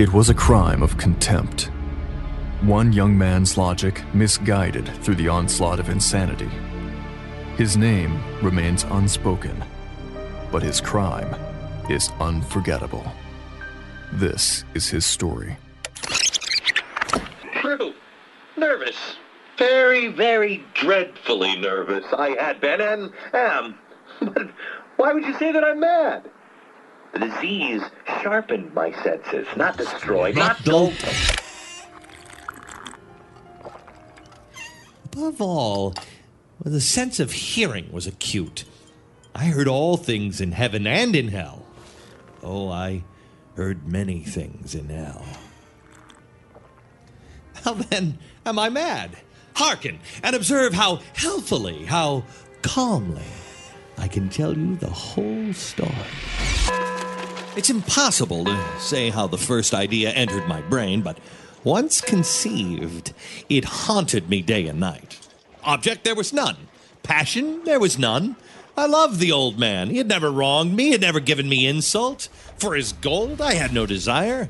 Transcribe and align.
It 0.00 0.14
was 0.14 0.30
a 0.30 0.34
crime 0.34 0.82
of 0.82 0.96
contempt. 0.96 1.64
One 2.62 2.90
young 2.90 3.18
man's 3.18 3.58
logic 3.58 4.02
misguided 4.14 4.88
through 5.02 5.16
the 5.16 5.28
onslaught 5.28 5.78
of 5.78 5.90
insanity. 5.90 6.48
His 7.58 7.76
name 7.76 8.18
remains 8.40 8.84
unspoken, 8.84 9.62
but 10.50 10.62
his 10.62 10.80
crime 10.80 11.36
is 11.90 12.08
unforgettable. 12.18 13.12
This 14.14 14.64
is 14.72 14.88
his 14.88 15.04
story. 15.04 15.58
True. 17.60 17.92
Nervous. 18.56 18.96
Very, 19.58 20.06
very 20.08 20.64
dreadfully 20.72 21.60
nervous. 21.60 22.06
I 22.14 22.30
had 22.40 22.58
been 22.58 22.80
and 22.80 23.12
am. 23.34 23.78
But 24.22 24.48
why 24.96 25.12
would 25.12 25.26
you 25.26 25.36
say 25.36 25.52
that 25.52 25.62
I'm 25.62 25.80
mad? 25.80 26.30
The 27.12 27.18
disease 27.18 27.82
sharpened 28.22 28.72
my 28.74 28.92
senses, 29.02 29.46
not 29.56 29.76
destroyed, 29.76 30.36
not 30.36 30.62
dulled 30.64 30.92
them. 30.94 31.14
Above 35.06 35.40
all, 35.40 35.94
the 36.64 36.80
sense 36.80 37.18
of 37.18 37.32
hearing 37.32 37.90
was 37.90 38.06
acute. 38.06 38.64
I 39.34 39.46
heard 39.46 39.66
all 39.66 39.96
things 39.96 40.40
in 40.40 40.52
heaven 40.52 40.86
and 40.86 41.16
in 41.16 41.28
hell. 41.28 41.66
Oh, 42.42 42.68
I 42.68 43.02
heard 43.56 43.88
many 43.88 44.20
things 44.20 44.74
in 44.74 44.88
hell. 44.88 45.24
How 47.64 47.74
then 47.74 48.18
am 48.46 48.58
I 48.58 48.68
mad? 48.68 49.16
Hearken 49.54 49.98
and 50.22 50.36
observe 50.36 50.72
how 50.72 51.00
healthily, 51.14 51.84
how 51.84 52.24
calmly 52.62 53.24
I 53.98 54.08
can 54.08 54.28
tell 54.28 54.56
you 54.56 54.76
the 54.76 54.88
whole 54.88 55.52
story. 55.52 55.90
It's 57.56 57.70
impossible 57.70 58.44
to 58.44 58.64
say 58.78 59.10
how 59.10 59.26
the 59.26 59.36
first 59.36 59.74
idea 59.74 60.10
entered 60.10 60.46
my 60.46 60.60
brain, 60.62 61.02
but 61.02 61.18
once 61.64 62.00
conceived, 62.00 63.12
it 63.48 63.64
haunted 63.64 64.30
me 64.30 64.40
day 64.40 64.66
and 64.68 64.78
night. 64.78 65.18
Object, 65.64 66.04
there 66.04 66.14
was 66.14 66.32
none. 66.32 66.56
Passion, 67.02 67.64
there 67.64 67.80
was 67.80 67.98
none. 67.98 68.36
I 68.76 68.86
loved 68.86 69.18
the 69.18 69.32
old 69.32 69.58
man. 69.58 69.90
He 69.90 69.98
had 69.98 70.06
never 70.06 70.30
wronged 70.30 70.74
me, 70.76 70.84
he 70.84 70.92
had 70.92 71.00
never 71.00 71.18
given 71.18 71.48
me 71.48 71.66
insult. 71.66 72.28
For 72.56 72.76
his 72.76 72.92
gold, 72.92 73.40
I 73.40 73.54
had 73.54 73.72
no 73.72 73.84
desire. 73.84 74.48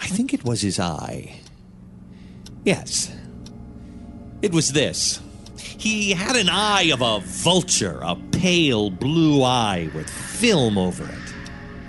I 0.00 0.06
think 0.06 0.32
it 0.32 0.44
was 0.44 0.62
his 0.62 0.80
eye. 0.80 1.40
Yes. 2.64 3.14
It 4.40 4.52
was 4.52 4.72
this. 4.72 5.20
He 5.58 6.12
had 6.12 6.36
an 6.36 6.48
eye 6.48 6.90
of 6.92 7.02
a 7.02 7.20
vulture, 7.20 8.00
a 8.02 8.16
pale 8.32 8.90
blue 8.90 9.42
eye 9.42 9.90
with 9.94 10.08
film 10.08 10.78
over 10.78 11.04
it. 11.04 11.27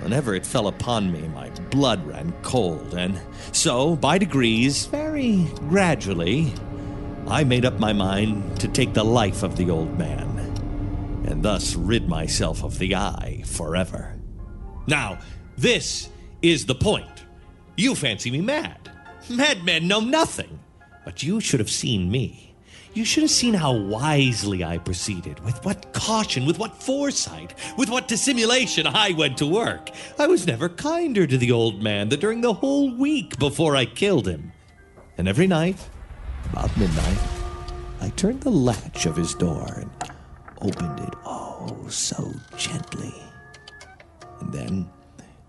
Whenever 0.01 0.33
it 0.33 0.45
fell 0.45 0.67
upon 0.67 1.11
me, 1.11 1.27
my 1.29 1.49
blood 1.71 2.05
ran 2.07 2.33
cold, 2.41 2.93
and 2.93 3.19
so, 3.51 3.95
by 3.95 4.17
degrees, 4.17 4.85
very 4.85 5.45
gradually, 5.67 6.53
I 7.27 7.43
made 7.43 7.65
up 7.65 7.79
my 7.79 7.93
mind 7.93 8.59
to 8.61 8.67
take 8.67 8.93
the 8.93 9.03
life 9.03 9.43
of 9.43 9.57
the 9.57 9.69
old 9.69 9.97
man, 9.99 10.27
and 11.27 11.43
thus 11.43 11.75
rid 11.75 12.07
myself 12.07 12.63
of 12.63 12.79
the 12.79 12.95
eye 12.95 13.43
forever. 13.45 14.15
Now, 14.87 15.19
this 15.57 16.09
is 16.41 16.65
the 16.65 16.75
point. 16.75 17.25
You 17.75 17.93
fancy 17.93 18.31
me 18.31 18.41
mad. 18.41 18.89
Madmen 19.29 19.87
know 19.87 19.99
nothing. 19.99 20.59
But 21.05 21.23
you 21.23 21.39
should 21.39 21.59
have 21.59 21.69
seen 21.69 22.09
me. 22.11 22.48
You 22.93 23.05
should 23.05 23.23
have 23.23 23.31
seen 23.31 23.53
how 23.53 23.73
wisely 23.73 24.63
I 24.63 24.77
proceeded, 24.79 25.39
with 25.45 25.63
what 25.63 25.93
caution, 25.93 26.45
with 26.45 26.57
what 26.57 26.81
foresight, 26.81 27.53
with 27.77 27.89
what 27.89 28.07
dissimulation 28.07 28.87
I 28.87 29.11
went 29.11 29.37
to 29.37 29.45
work. 29.45 29.91
I 30.17 30.27
was 30.27 30.47
never 30.47 30.69
kinder 30.69 31.27
to 31.27 31.37
the 31.37 31.51
old 31.51 31.83
man 31.83 32.09
than 32.09 32.19
during 32.19 32.41
the 32.41 32.53
whole 32.53 32.95
week 32.95 33.37
before 33.37 33.75
I 33.75 33.85
killed 33.85 34.27
him. 34.27 34.51
And 35.17 35.27
every 35.27 35.47
night, 35.47 35.77
about 36.45 36.75
midnight, 36.77 37.17
I 38.01 38.09
turned 38.09 38.41
the 38.41 38.49
latch 38.49 39.05
of 39.05 39.15
his 39.15 39.35
door 39.35 39.67
and 39.81 39.91
opened 40.61 40.99
it 40.99 41.13
oh 41.25 41.85
so 41.89 42.31
gently. 42.57 43.13
And 44.39 44.51
then, 44.51 44.89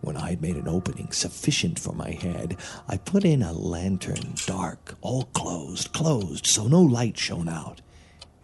when 0.00 0.16
I 0.16 0.30
had 0.30 0.42
made 0.42 0.56
an 0.56 0.68
opening 0.68 1.12
sufficient 1.12 1.78
for 1.78 1.92
my 1.92 2.10
head, 2.10 2.56
I 2.88 2.96
put 2.96 3.24
in 3.24 3.42
a 3.42 3.52
lantern, 3.52 4.34
dark, 4.46 4.96
all 5.00 5.24
closed, 5.32 5.92
closed, 5.92 6.46
so 6.46 6.66
no 6.66 6.80
light 6.80 7.18
shone 7.18 7.48
out. 7.48 7.80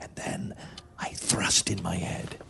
And 0.01 0.11
then 0.15 0.55
I 0.99 1.11
thrust 1.11 1.71
in 1.71 1.83
my 1.83 1.97
head. 1.97 2.37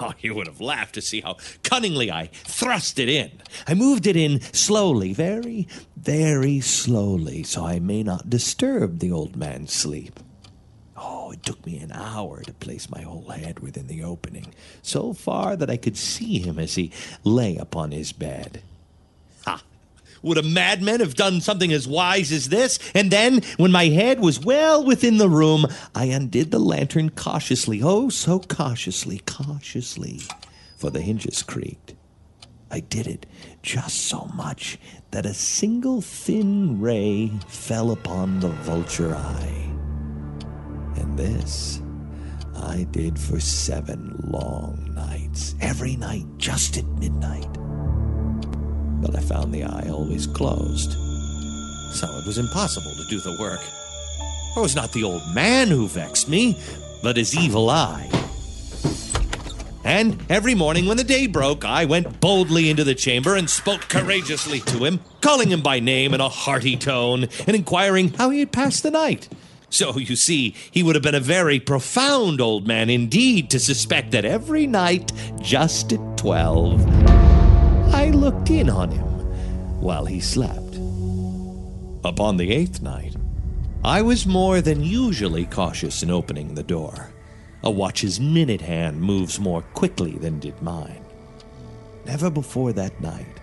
Oh, 0.00 0.12
you 0.18 0.34
would 0.34 0.48
have 0.48 0.60
laughed 0.60 0.94
to 0.94 1.00
see 1.00 1.20
how 1.20 1.36
cunningly 1.62 2.10
I 2.10 2.26
thrust 2.32 2.98
it 2.98 3.08
in. 3.08 3.30
I 3.68 3.74
moved 3.74 4.08
it 4.08 4.16
in 4.16 4.40
slowly, 4.52 5.12
very, 5.12 5.68
very 5.96 6.58
slowly, 6.58 7.44
so 7.44 7.64
I 7.64 7.78
may 7.78 8.02
not 8.02 8.28
disturb 8.28 8.98
the 8.98 9.12
old 9.12 9.36
man's 9.36 9.72
sleep. 9.72 10.18
Oh, 11.26 11.30
it 11.30 11.42
took 11.42 11.64
me 11.64 11.78
an 11.78 11.90
hour 11.90 12.42
to 12.42 12.52
place 12.52 12.90
my 12.90 13.00
whole 13.00 13.30
head 13.30 13.60
within 13.60 13.86
the 13.86 14.04
opening, 14.04 14.52
so 14.82 15.14
far 15.14 15.56
that 15.56 15.70
I 15.70 15.78
could 15.78 15.96
see 15.96 16.38
him 16.38 16.58
as 16.58 16.74
he 16.74 16.92
lay 17.22 17.56
upon 17.56 17.92
his 17.92 18.12
bed. 18.12 18.60
Ha! 19.46 19.62
Would 20.20 20.36
a 20.36 20.42
madman 20.42 21.00
have 21.00 21.14
done 21.14 21.40
something 21.40 21.72
as 21.72 21.88
wise 21.88 22.30
as 22.30 22.50
this? 22.50 22.78
And 22.94 23.10
then, 23.10 23.40
when 23.56 23.72
my 23.72 23.86
head 23.86 24.20
was 24.20 24.38
well 24.38 24.84
within 24.84 25.16
the 25.16 25.30
room, 25.30 25.66
I 25.94 26.06
undid 26.06 26.50
the 26.50 26.58
lantern 26.58 27.08
cautiously, 27.08 27.80
oh, 27.82 28.10
so 28.10 28.40
cautiously, 28.40 29.22
cautiously, 29.24 30.20
for 30.76 30.90
the 30.90 31.00
hinges 31.00 31.42
creaked. 31.42 31.94
I 32.70 32.80
did 32.80 33.06
it 33.06 33.24
just 33.62 33.96
so 33.96 34.30
much 34.34 34.78
that 35.12 35.24
a 35.24 35.32
single 35.32 36.02
thin 36.02 36.82
ray 36.82 37.32
fell 37.48 37.92
upon 37.92 38.40
the 38.40 38.50
vulture 38.50 39.14
eye. 39.14 39.83
This 41.16 41.80
I 42.56 42.86
did 42.90 43.18
for 43.18 43.38
seven 43.38 44.16
long 44.24 44.92
nights, 44.94 45.54
every 45.60 45.94
night 45.94 46.26
just 46.38 46.76
at 46.76 46.86
midnight. 46.98 47.52
But 49.00 49.14
I 49.14 49.20
found 49.20 49.54
the 49.54 49.62
eye 49.62 49.88
always 49.90 50.26
closed, 50.26 50.92
so 51.92 52.08
it 52.18 52.26
was 52.26 52.38
impossible 52.38 52.92
to 52.96 53.04
do 53.08 53.20
the 53.20 53.36
work. 53.40 53.60
It 54.56 54.60
was 54.60 54.74
not 54.74 54.92
the 54.92 55.04
old 55.04 55.22
man 55.34 55.68
who 55.68 55.86
vexed 55.86 56.28
me, 56.28 56.58
but 57.02 57.16
his 57.16 57.36
evil 57.36 57.70
eye. 57.70 58.10
And 59.84 60.20
every 60.28 60.54
morning 60.54 60.86
when 60.86 60.96
the 60.96 61.04
day 61.04 61.28
broke, 61.28 61.64
I 61.64 61.84
went 61.84 62.20
boldly 62.20 62.70
into 62.70 62.82
the 62.82 62.94
chamber 62.94 63.36
and 63.36 63.48
spoke 63.48 63.82
courageously 63.82 64.60
to 64.60 64.84
him, 64.84 65.00
calling 65.20 65.50
him 65.50 65.60
by 65.60 65.78
name 65.78 66.12
in 66.12 66.20
a 66.20 66.28
hearty 66.28 66.76
tone, 66.76 67.28
and 67.46 67.54
inquiring 67.54 68.14
how 68.14 68.30
he 68.30 68.40
had 68.40 68.50
passed 68.50 68.82
the 68.82 68.90
night. 68.90 69.28
So 69.74 69.98
you 69.98 70.14
see, 70.14 70.54
he 70.70 70.84
would 70.84 70.94
have 70.94 71.02
been 71.02 71.16
a 71.16 71.20
very 71.20 71.58
profound 71.58 72.40
old 72.40 72.64
man 72.64 72.88
indeed 72.88 73.50
to 73.50 73.58
suspect 73.58 74.12
that 74.12 74.24
every 74.24 74.68
night, 74.68 75.10
just 75.40 75.92
at 75.92 76.16
twelve, 76.16 76.80
I 77.92 78.10
looked 78.10 78.50
in 78.50 78.70
on 78.70 78.92
him 78.92 79.04
while 79.80 80.04
he 80.04 80.20
slept. 80.20 80.76
Upon 82.04 82.36
the 82.36 82.52
eighth 82.52 82.82
night, 82.82 83.16
I 83.84 84.00
was 84.00 84.26
more 84.26 84.60
than 84.60 84.84
usually 84.84 85.46
cautious 85.46 86.04
in 86.04 86.10
opening 86.10 86.54
the 86.54 86.62
door. 86.62 87.10
A 87.64 87.70
watch's 87.70 88.20
minute 88.20 88.60
hand 88.60 89.00
moves 89.00 89.40
more 89.40 89.62
quickly 89.62 90.12
than 90.12 90.38
did 90.38 90.62
mine. 90.62 91.04
Never 92.06 92.30
before 92.30 92.72
that 92.74 93.00
night 93.00 93.40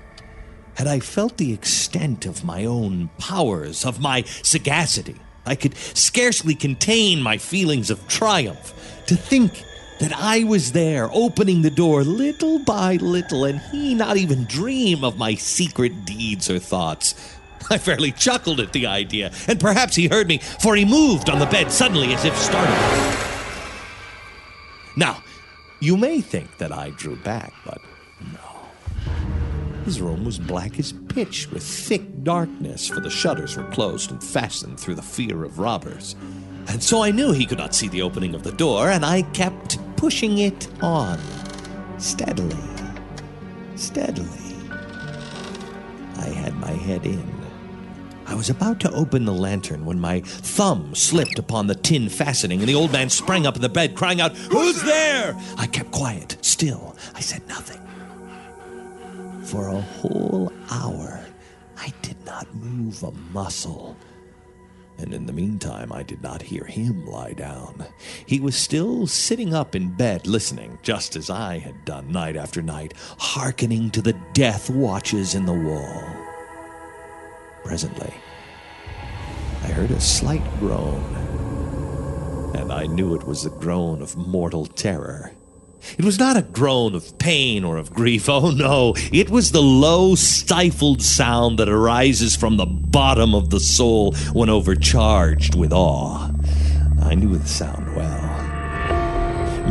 had 0.75 0.87
I 0.87 1.01
felt 1.01 1.35
the 1.35 1.51
extent 1.51 2.25
of 2.25 2.45
my 2.45 2.63
own 2.63 3.09
powers, 3.17 3.83
of 3.83 3.99
my 3.99 4.21
sagacity. 4.43 5.17
I 5.45 5.55
could 5.55 5.75
scarcely 5.75 6.55
contain 6.55 7.21
my 7.21 7.37
feelings 7.37 7.89
of 7.89 8.07
triumph 8.07 8.73
to 9.07 9.15
think 9.15 9.63
that 9.99 10.13
I 10.15 10.43
was 10.43 10.71
there 10.71 11.09
opening 11.11 11.61
the 11.61 11.69
door 11.69 12.03
little 12.03 12.59
by 12.59 12.95
little 12.95 13.45
and 13.45 13.59
he 13.71 13.93
not 13.93 14.17
even 14.17 14.45
dream 14.45 15.03
of 15.03 15.17
my 15.17 15.35
secret 15.35 16.05
deeds 16.05 16.49
or 16.49 16.59
thoughts. 16.59 17.37
I 17.69 17.77
fairly 17.77 18.11
chuckled 18.11 18.59
at 18.59 18.73
the 18.73 18.87
idea, 18.87 19.31
and 19.47 19.59
perhaps 19.59 19.95
he 19.95 20.07
heard 20.07 20.27
me, 20.27 20.39
for 20.39 20.75
he 20.75 20.83
moved 20.83 21.29
on 21.29 21.39
the 21.39 21.45
bed 21.45 21.71
suddenly 21.71 22.13
as 22.13 22.25
if 22.25 22.35
startled. 22.35 22.77
Now, 24.97 25.23
you 25.79 25.95
may 25.95 26.21
think 26.21 26.57
that 26.57 26.71
I 26.71 26.89
drew 26.89 27.15
back, 27.15 27.53
but 27.63 27.81
no. 28.33 28.50
His 29.85 29.99
room 29.99 30.23
was 30.23 30.37
black 30.37 30.77
as 30.79 30.93
pitch, 31.09 31.49
with 31.51 31.63
thick 31.63 32.23
darkness, 32.23 32.87
for 32.87 32.99
the 32.99 33.09
shutters 33.09 33.57
were 33.57 33.69
closed 33.71 34.11
and 34.11 34.23
fastened 34.23 34.79
through 34.79 34.95
the 34.95 35.01
fear 35.01 35.43
of 35.43 35.59
robbers. 35.59 36.15
And 36.67 36.81
so 36.83 37.03
I 37.03 37.11
knew 37.11 37.31
he 37.31 37.45
could 37.45 37.57
not 37.57 37.73
see 37.73 37.87
the 37.87 38.03
opening 38.03 38.35
of 38.35 38.43
the 38.43 38.51
door, 38.51 38.89
and 38.89 39.03
I 39.03 39.23
kept 39.33 39.79
pushing 39.97 40.37
it 40.37 40.67
on, 40.83 41.19
steadily, 41.97 42.55
steadily. 43.75 44.29
I 46.17 46.27
had 46.27 46.55
my 46.57 46.71
head 46.71 47.05
in. 47.05 47.41
I 48.27 48.35
was 48.35 48.49
about 48.49 48.79
to 48.81 48.91
open 48.93 49.25
the 49.25 49.33
lantern 49.33 49.85
when 49.85 49.99
my 49.99 50.21
thumb 50.21 50.93
slipped 50.95 51.39
upon 51.39 51.67
the 51.67 51.75
tin 51.75 52.07
fastening, 52.07 52.59
and 52.59 52.69
the 52.69 52.75
old 52.75 52.93
man 52.93 53.09
sprang 53.09 53.47
up 53.47 53.55
in 53.55 53.61
the 53.61 53.69
bed, 53.69 53.95
crying 53.95 54.21
out, 54.21 54.37
Who's 54.37 54.81
there? 54.83 55.35
I 55.57 55.65
kept 55.67 55.91
quiet, 55.91 56.37
still. 56.41 56.95
I 57.15 57.19
said 57.19 57.45
nothing. 57.47 57.79
For 59.51 59.67
a 59.67 59.81
whole 59.81 60.49
hour, 60.69 61.19
I 61.75 61.91
did 62.01 62.15
not 62.25 62.55
move 62.55 63.03
a 63.03 63.11
muscle. 63.33 63.97
And 64.97 65.13
in 65.13 65.25
the 65.25 65.33
meantime, 65.33 65.91
I 65.91 66.03
did 66.03 66.23
not 66.23 66.41
hear 66.41 66.63
him 66.63 67.05
lie 67.05 67.33
down. 67.33 67.85
He 68.25 68.39
was 68.39 68.55
still 68.55 69.07
sitting 69.07 69.53
up 69.53 69.75
in 69.75 69.89
bed, 69.89 70.25
listening, 70.25 70.79
just 70.83 71.17
as 71.17 71.29
I 71.29 71.57
had 71.57 71.83
done 71.83 72.13
night 72.13 72.37
after 72.37 72.61
night, 72.61 72.93
hearkening 73.19 73.91
to 73.91 74.01
the 74.01 74.15
death 74.31 74.69
watches 74.69 75.35
in 75.35 75.45
the 75.45 75.51
wall. 75.51 76.01
Presently, 77.65 78.13
I 79.63 79.67
heard 79.67 79.91
a 79.91 79.99
slight 79.99 80.45
groan, 80.61 81.03
and 82.55 82.71
I 82.71 82.85
knew 82.85 83.15
it 83.15 83.27
was 83.27 83.43
the 83.43 83.49
groan 83.49 84.01
of 84.01 84.15
mortal 84.15 84.65
terror. 84.65 85.33
It 85.97 86.05
was 86.05 86.19
not 86.19 86.37
a 86.37 86.41
groan 86.41 86.95
of 86.95 87.17
pain 87.17 87.63
or 87.63 87.77
of 87.77 87.93
grief. 87.93 88.29
Oh 88.29 88.51
no, 88.51 88.93
it 89.11 89.29
was 89.29 89.51
the 89.51 89.61
low, 89.61 90.15
stifled 90.15 91.01
sound 91.01 91.59
that 91.59 91.69
arises 91.69 92.35
from 92.35 92.57
the 92.57 92.65
bottom 92.65 93.35
of 93.35 93.49
the 93.49 93.59
soul 93.59 94.13
when 94.33 94.49
overcharged 94.49 95.55
with 95.55 95.73
awe. 95.73 96.31
I 97.01 97.15
knew 97.15 97.37
the 97.37 97.47
sound 97.47 97.95
well. 97.95 98.51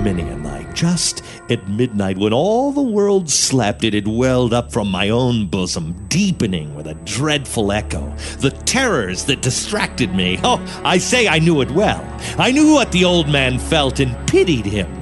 Many 0.03 0.23
a 0.23 0.37
night, 0.37 0.75
just 0.75 1.23
at 1.51 1.69
midnight, 1.69 2.17
when 2.17 2.33
all 2.33 2.73
the 2.73 2.81
world 2.81 3.29
slept, 3.29 3.85
it 3.85 3.93
had 3.93 4.09
welled 4.09 4.55
up 4.55 4.73
from 4.73 4.91
my 4.91 5.09
own 5.09 5.47
bosom, 5.47 6.07
deepening 6.09 6.75
with 6.75 6.87
a 6.87 6.95
dreadful 7.05 7.73
echo. 7.73 8.09
The 8.39 8.51
terrors 8.51 9.25
that 9.25 9.43
distracted 9.43 10.15
me. 10.15 10.39
Oh, 10.43 10.65
I 10.85 10.99
say 10.99 11.29
I 11.29 11.39
knew 11.39 11.61
it 11.61 11.71
well. 11.73 12.07
I 12.39 12.51
knew 12.53 12.73
what 12.73 12.93
the 12.93 13.05
old 13.05 13.29
man 13.29 13.59
felt 13.59 14.01
and 14.01 14.17
pitied 14.29 14.65
him. 14.65 15.00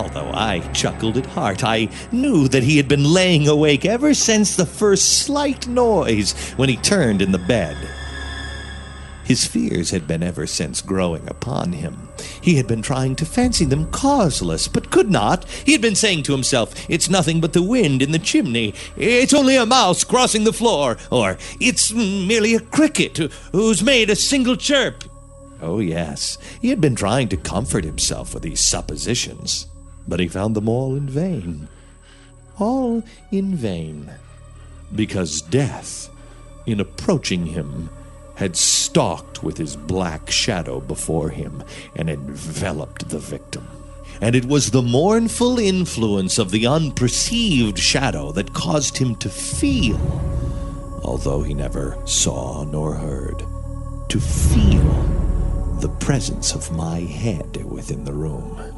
Although 0.00 0.30
I 0.32 0.60
chuckled 0.72 1.18
at 1.18 1.26
heart, 1.26 1.62
I 1.62 1.90
knew 2.10 2.48
that 2.48 2.62
he 2.62 2.78
had 2.78 2.88
been 2.88 3.04
laying 3.04 3.46
awake 3.46 3.84
ever 3.84 4.14
since 4.14 4.56
the 4.56 4.64
first 4.64 5.18
slight 5.18 5.68
noise 5.68 6.32
when 6.56 6.70
he 6.70 6.78
turned 6.78 7.20
in 7.20 7.32
the 7.32 7.38
bed. 7.38 7.76
His 9.24 9.46
fears 9.46 9.90
had 9.90 10.08
been 10.08 10.22
ever 10.22 10.46
since 10.46 10.80
growing 10.80 11.28
upon 11.28 11.74
him. 11.74 12.08
He 12.40 12.54
had 12.54 12.66
been 12.66 12.80
trying 12.80 13.14
to 13.16 13.26
fancy 13.26 13.66
them 13.66 13.90
causeless, 13.90 14.68
but 14.68 14.90
could 14.90 15.10
not. 15.10 15.44
He 15.66 15.72
had 15.72 15.82
been 15.82 15.94
saying 15.94 16.22
to 16.24 16.32
himself, 16.32 16.74
It's 16.88 17.10
nothing 17.10 17.42
but 17.42 17.52
the 17.52 17.62
wind 17.62 18.00
in 18.00 18.12
the 18.12 18.18
chimney. 18.18 18.72
It's 18.96 19.34
only 19.34 19.56
a 19.56 19.66
mouse 19.66 20.02
crossing 20.02 20.44
the 20.44 20.52
floor. 20.54 20.96
Or, 21.10 21.36
It's 21.60 21.92
merely 21.92 22.54
a 22.54 22.60
cricket 22.60 23.18
who's 23.52 23.82
made 23.82 24.08
a 24.08 24.16
single 24.16 24.56
chirp. 24.56 25.04
Oh, 25.60 25.78
yes, 25.78 26.38
he 26.62 26.70
had 26.70 26.80
been 26.80 26.96
trying 26.96 27.28
to 27.28 27.36
comfort 27.36 27.84
himself 27.84 28.32
with 28.32 28.42
these 28.44 28.64
suppositions, 28.64 29.66
but 30.06 30.20
he 30.20 30.28
found 30.28 30.56
them 30.56 30.68
all 30.68 30.96
in 30.96 31.08
vain. 31.08 31.68
All 32.58 33.02
in 33.30 33.54
vain. 33.54 34.10
Because 34.94 35.40
death, 35.40 36.10
in 36.66 36.80
approaching 36.80 37.46
him, 37.46 37.90
had 38.34 38.56
stalked 38.56 39.42
with 39.42 39.58
his 39.58 39.76
black 39.76 40.30
shadow 40.30 40.80
before 40.80 41.28
him 41.28 41.62
and 41.94 42.08
enveloped 42.08 43.08
the 43.10 43.18
victim. 43.18 43.66
And 44.22 44.34
it 44.34 44.44
was 44.44 44.70
the 44.70 44.82
mournful 44.82 45.58
influence 45.58 46.38
of 46.38 46.50
the 46.50 46.66
unperceived 46.66 47.78
shadow 47.78 48.32
that 48.32 48.52
caused 48.52 48.98
him 48.98 49.14
to 49.16 49.28
feel, 49.28 49.98
although 51.04 51.42
he 51.42 51.54
never 51.54 51.98
saw 52.06 52.64
nor 52.64 52.94
heard, 52.94 53.44
to 54.08 54.20
feel 54.20 54.92
the 55.80 55.94
presence 56.00 56.54
of 56.54 56.70
my 56.72 57.00
head 57.00 57.64
within 57.64 58.04
the 58.04 58.12
room. 58.12 58.69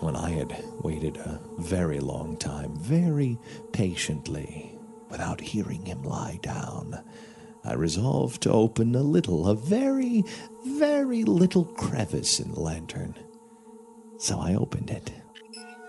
When 0.00 0.14
I 0.14 0.30
had 0.30 0.64
waited 0.80 1.16
a 1.16 1.40
very 1.58 1.98
long 1.98 2.36
time, 2.36 2.76
very 2.76 3.36
patiently, 3.72 4.78
without 5.10 5.40
hearing 5.40 5.86
him 5.86 6.02
lie 6.02 6.38
down, 6.40 7.02
I 7.64 7.74
resolved 7.74 8.42
to 8.42 8.52
open 8.52 8.94
a 8.94 9.02
little, 9.02 9.48
a 9.48 9.56
very, 9.56 10.24
very 10.64 11.24
little 11.24 11.64
crevice 11.64 12.38
in 12.38 12.52
the 12.52 12.60
lantern. 12.60 13.16
So 14.18 14.38
I 14.38 14.54
opened 14.54 14.90
it. 14.90 15.10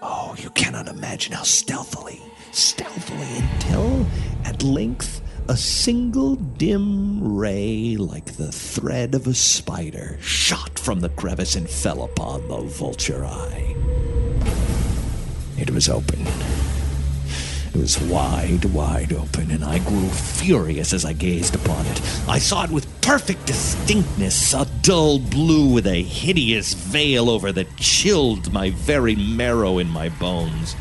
Oh, 0.02 0.36
you 0.40 0.50
cannot 0.52 0.88
imagine 0.88 1.34
how 1.34 1.44
stealthily, 1.44 2.20
stealthily, 2.52 3.28
until 3.38 4.08
at 4.44 4.64
length 4.64 5.22
a 5.50 5.58
single 5.58 6.36
dim 6.36 7.36
ray, 7.36 7.96
like 7.96 8.38
the 8.38 8.52
thread 8.52 9.16
of 9.16 9.28
a 9.28 9.34
spider, 9.34 10.18
shot 10.22 10.78
from 10.80 11.00
the 11.00 11.10
crevice 11.10 11.56
and 11.56 11.70
fell 11.70 12.04
upon 12.04 12.48
the 12.48 12.62
vulture 12.62 13.26
eye. 13.26 13.76
It 15.60 15.72
was 15.72 15.90
open. 15.90 16.26
It 17.74 17.76
was 17.76 18.02
wide, 18.02 18.66
wide 18.66 19.14
open, 19.14 19.52
and 19.52 19.64
I 19.64 19.80
grew 19.80 20.08
furious 20.08 20.94
as 20.94 21.06
I 21.06 21.14
gazed 21.14 21.54
upon 21.54 21.86
it. 21.86 22.02
I 22.28 22.40
saw 22.40 22.64
it 22.64 22.72
with 22.72 23.02
perfect 23.02 23.46
distinctness, 23.46 24.54
a 24.54 24.66
dull 24.82 25.20
blue 25.20 25.72
with 25.72 25.86
a 25.86 26.02
hideous 26.02 26.74
veil 26.74 27.30
over 27.30 27.52
that 27.52 27.78
chilled 27.78 28.52
my 28.54 28.72
very 28.72 29.16
marrow 29.16 29.78
in 29.78 29.90
my 29.90 30.10
bones. 30.10 30.76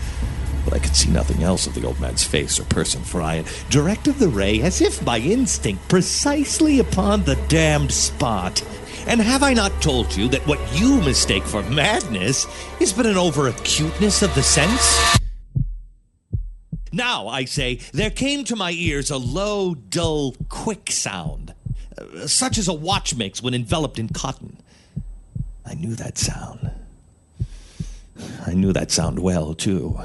But 0.64 0.74
I 0.74 0.78
could 0.78 0.94
see 0.94 1.10
nothing 1.10 1.42
else 1.42 1.66
of 1.66 1.74
the 1.74 1.84
old 1.84 2.00
man's 2.00 2.24
face 2.24 2.60
or 2.60 2.64
person, 2.64 3.02
for 3.02 3.20
I 3.20 3.36
had 3.36 3.70
directed 3.70 4.14
the 4.14 4.28
ray, 4.28 4.62
as 4.62 4.80
if 4.80 5.04
by 5.04 5.18
instinct, 5.18 5.88
precisely 5.88 6.78
upon 6.78 7.24
the 7.24 7.36
damned 7.48 7.92
spot. 7.92 8.62
And 9.06 9.20
have 9.20 9.42
I 9.42 9.54
not 9.54 9.72
told 9.80 10.14
you 10.14 10.28
that 10.28 10.46
what 10.46 10.60
you 10.78 11.00
mistake 11.00 11.44
for 11.44 11.62
madness 11.62 12.46
is 12.80 12.92
but 12.92 13.06
an 13.06 13.16
over 13.16 13.48
acuteness 13.48 14.22
of 14.22 14.34
the 14.34 14.42
sense? 14.42 15.18
Now, 16.92 17.28
I 17.28 17.44
say, 17.44 17.76
there 17.92 18.10
came 18.10 18.44
to 18.44 18.56
my 18.56 18.72
ears 18.72 19.10
a 19.10 19.18
low, 19.18 19.74
dull, 19.74 20.34
quick 20.48 20.90
sound, 20.90 21.54
uh, 21.96 22.26
such 22.26 22.58
as 22.58 22.66
a 22.66 22.72
watch 22.72 23.14
makes 23.14 23.42
when 23.42 23.54
enveloped 23.54 23.98
in 23.98 24.08
cotton. 24.08 24.56
I 25.66 25.74
knew 25.74 25.94
that 25.96 26.16
sound. 26.16 26.70
I 28.46 28.54
knew 28.54 28.72
that 28.72 28.90
sound 28.90 29.18
well, 29.18 29.54
too. 29.54 30.00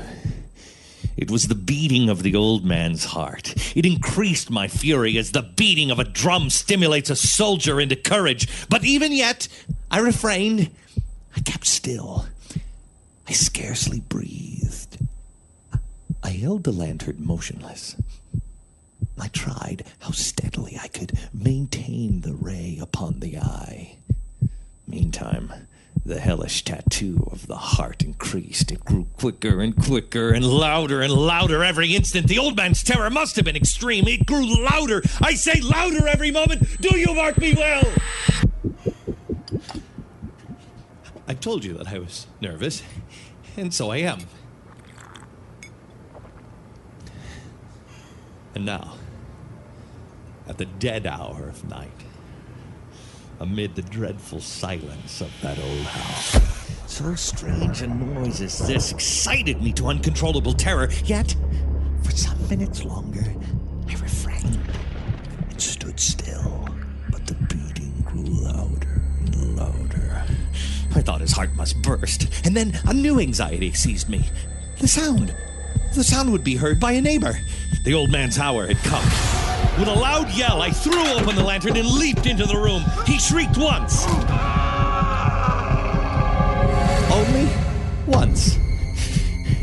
It 1.15 1.29
was 1.29 1.47
the 1.47 1.55
beating 1.55 2.09
of 2.09 2.23
the 2.23 2.35
old 2.35 2.65
man's 2.65 3.05
heart. 3.05 3.53
It 3.75 3.85
increased 3.85 4.49
my 4.49 4.67
fury 4.67 5.17
as 5.17 5.31
the 5.31 5.43
beating 5.43 5.91
of 5.91 5.99
a 5.99 6.03
drum 6.03 6.49
stimulates 6.49 7.09
a 7.09 7.15
soldier 7.15 7.79
into 7.79 7.95
courage. 7.95 8.47
But 8.69 8.83
even 8.83 9.11
yet, 9.11 9.47
I 9.91 9.99
refrained. 9.99 10.71
I 11.35 11.41
kept 11.41 11.67
still. 11.67 12.25
I 13.27 13.31
scarcely 13.31 13.99
breathed. 14.01 14.97
I 16.23 16.29
held 16.29 16.63
the 16.63 16.71
lantern 16.71 17.17
motionless. 17.19 17.95
I 19.19 19.27
tried 19.27 19.85
how 19.99 20.11
steadily 20.11 20.77
I 20.81 20.87
could 20.87 21.17
maintain 21.33 22.21
the 22.21 22.33
ray 22.33 22.79
upon 22.81 23.19
the 23.19 23.37
eye. 23.37 23.97
Meantime, 24.87 25.53
the 26.05 26.19
hellish 26.19 26.63
tattoo 26.63 27.27
of 27.31 27.47
the 27.47 27.55
heart 27.55 28.03
increased. 28.03 28.71
It 28.71 28.83
grew 28.83 29.07
quicker 29.17 29.61
and 29.61 29.75
quicker 29.75 30.31
and 30.31 30.45
louder 30.45 31.01
and 31.01 31.13
louder 31.13 31.63
every 31.63 31.95
instant. 31.95 32.27
The 32.27 32.39
old 32.39 32.57
man's 32.57 32.83
terror 32.83 33.09
must 33.09 33.35
have 33.37 33.45
been 33.45 33.55
extreme. 33.55 34.07
It 34.07 34.25
grew 34.25 34.45
louder. 34.65 35.01
I 35.21 35.33
say 35.33 35.61
louder 35.61 36.07
every 36.07 36.31
moment. 36.31 36.81
Do 36.81 36.97
you 36.97 37.13
mark 37.13 37.37
me 37.37 37.53
well? 37.53 37.83
I 41.27 41.33
told 41.33 41.63
you 41.63 41.73
that 41.75 41.87
I 41.87 41.99
was 41.99 42.27
nervous, 42.41 42.83
and 43.55 43.73
so 43.73 43.91
I 43.91 43.97
am. 43.97 44.19
And 48.53 48.65
now, 48.65 48.95
at 50.47 50.57
the 50.57 50.65
dead 50.65 51.07
hour 51.07 51.47
of 51.47 51.67
night, 51.69 52.02
amid 53.39 53.75
the 53.75 53.81
dreadful 53.81 54.39
silence 54.39 55.21
of 55.21 55.31
that 55.41 55.59
old 55.59 55.85
house, 55.85 56.39
so 56.87 57.15
strange 57.15 57.81
a 57.81 57.87
noise 57.87 58.41
as 58.41 58.59
this 58.67 58.91
excited 58.91 59.61
me 59.61 59.71
to 59.73 59.87
uncontrollable 59.87 60.53
terror. 60.53 60.89
Yet, 61.05 61.35
for 62.03 62.11
some 62.11 62.47
minutes 62.49 62.83
longer, 62.83 63.23
I 63.87 63.93
refrained 63.93 64.59
and 65.49 65.61
stood 65.61 65.99
still, 65.99 66.69
but 67.11 67.25
the 67.25 67.35
beating 67.35 67.93
grew 68.05 68.23
louder 68.23 69.01
and 69.19 69.55
louder. 69.57 70.23
I 70.95 71.01
thought 71.01 71.21
his 71.21 71.31
heart 71.31 71.55
must 71.55 71.81
burst, 71.81 72.27
and 72.45 72.55
then 72.55 72.79
a 72.85 72.93
new 72.93 73.19
anxiety 73.19 73.71
seized 73.73 74.09
me. 74.09 74.29
The 74.79 74.87
sound! 74.87 75.35
The 75.95 76.03
sound 76.03 76.31
would 76.31 76.43
be 76.43 76.55
heard 76.55 76.79
by 76.79 76.93
a 76.93 77.01
neighbor. 77.01 77.37
The 77.83 77.93
old 77.93 78.11
man's 78.11 78.39
hour 78.39 78.67
had 78.67 78.77
come. 78.77 79.32
With 79.79 79.87
a 79.87 79.93
loud 79.93 80.29
yell, 80.31 80.61
I 80.61 80.69
threw 80.69 81.03
open 81.13 81.35
the 81.35 81.43
lantern 81.43 81.75
and 81.77 81.87
leaped 81.87 82.27
into 82.27 82.45
the 82.45 82.55
room. 82.55 82.83
He 83.07 83.17
shrieked 83.17 83.57
once. 83.57 84.05
Only 87.11 87.49
once. 88.05 88.57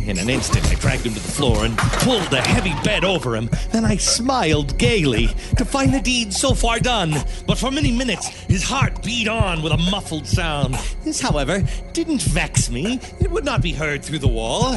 In 0.07 0.19
an 0.19 0.29
instant, 0.29 0.67
I 0.69 0.75
dragged 0.75 1.07
him 1.07 1.15
to 1.15 1.21
the 1.21 1.29
floor 1.29 1.65
and 1.65 1.79
pulled 1.79 2.25
the 2.25 2.41
heavy 2.41 2.75
bed 2.83 3.05
over 3.05 3.37
him. 3.37 3.49
Then 3.71 3.85
I 3.85 3.97
smiled 3.97 4.77
gaily 4.77 5.29
to 5.57 5.65
find 5.65 5.95
the 5.95 6.01
deed 6.01 6.33
so 6.33 6.55
far 6.55 6.81
done. 6.81 7.15
But 7.47 7.59
for 7.59 7.71
many 7.71 7.93
minutes, 7.93 8.27
his 8.27 8.65
heart 8.65 9.05
beat 9.05 9.29
on 9.29 9.63
with 9.63 9.73
a 9.73 9.77
muffled 9.77 10.27
sound. 10.27 10.75
This, 11.05 11.21
however, 11.21 11.63
didn't 11.93 12.23
vex 12.23 12.69
me. 12.69 12.99
It 13.21 13.31
would 13.31 13.45
not 13.45 13.63
be 13.63 13.73
heard 13.73 14.03
through 14.03 14.19
the 14.19 14.27
wall. 14.27 14.77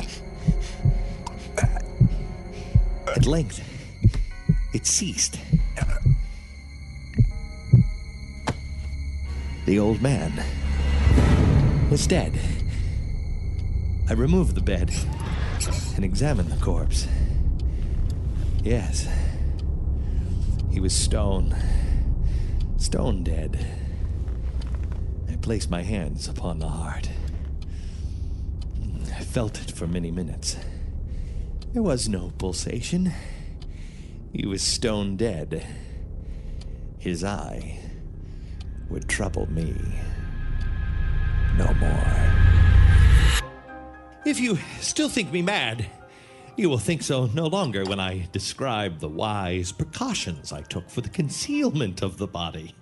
At 3.16 3.26
length, 3.26 3.73
it 4.74 4.86
ceased. 4.86 5.40
The 9.66 9.80
old 9.80 10.02
man 10.02 10.44
was 11.90 12.06
dead. 12.06 12.38
I 14.10 14.14
removed 14.14 14.56
the 14.56 14.62
bed 14.62 14.94
and 15.96 16.04
examined 16.04 16.52
the 16.52 16.64
corpse. 16.64 17.08
Yes, 18.64 19.08
he 20.72 20.80
was 20.80 20.94
stone, 20.94 21.56
stone 22.78 23.24
dead. 23.24 23.66
I 25.32 25.36
placed 25.38 25.70
my 25.70 25.84
hands 25.84 26.28
upon 26.28 26.60
the 26.60 26.68
heart. 26.68 27.10
I 29.16 29.24
felt 29.24 29.62
it 29.62 29.72
for 29.72 29.88
many 29.88 30.12
minutes. 30.12 30.58
There 31.74 31.84
was 31.84 32.10
no 32.10 32.34
pulsation. 32.38 33.14
He 34.34 34.48
was 34.48 34.64
stone 34.64 35.16
dead. 35.16 35.64
His 36.98 37.24
eye 37.24 37.78
would 38.90 39.08
trouble 39.08 39.50
me 39.52 39.76
no 41.56 41.72
more. 41.76 42.34
If 44.26 44.40
you 44.40 44.58
still 44.82 45.08
think 45.08 45.32
me 45.32 45.44
mad, 45.44 45.86
you 46.56 46.68
will 46.68 46.80
think 46.80 47.04
so 47.04 47.28
no 47.28 47.46
longer 47.46 47.84
when 47.86 48.00
I 48.00 48.28
describe 48.32 49.00
the 49.00 49.10
wise 49.10 49.72
precautions 49.72 50.52
I 50.52 50.62
took 50.62 50.90
for 50.90 51.02
the 51.02 51.10
concealment 51.10 52.02
of 52.02 52.18
the 52.18 52.26
body. 52.26 52.74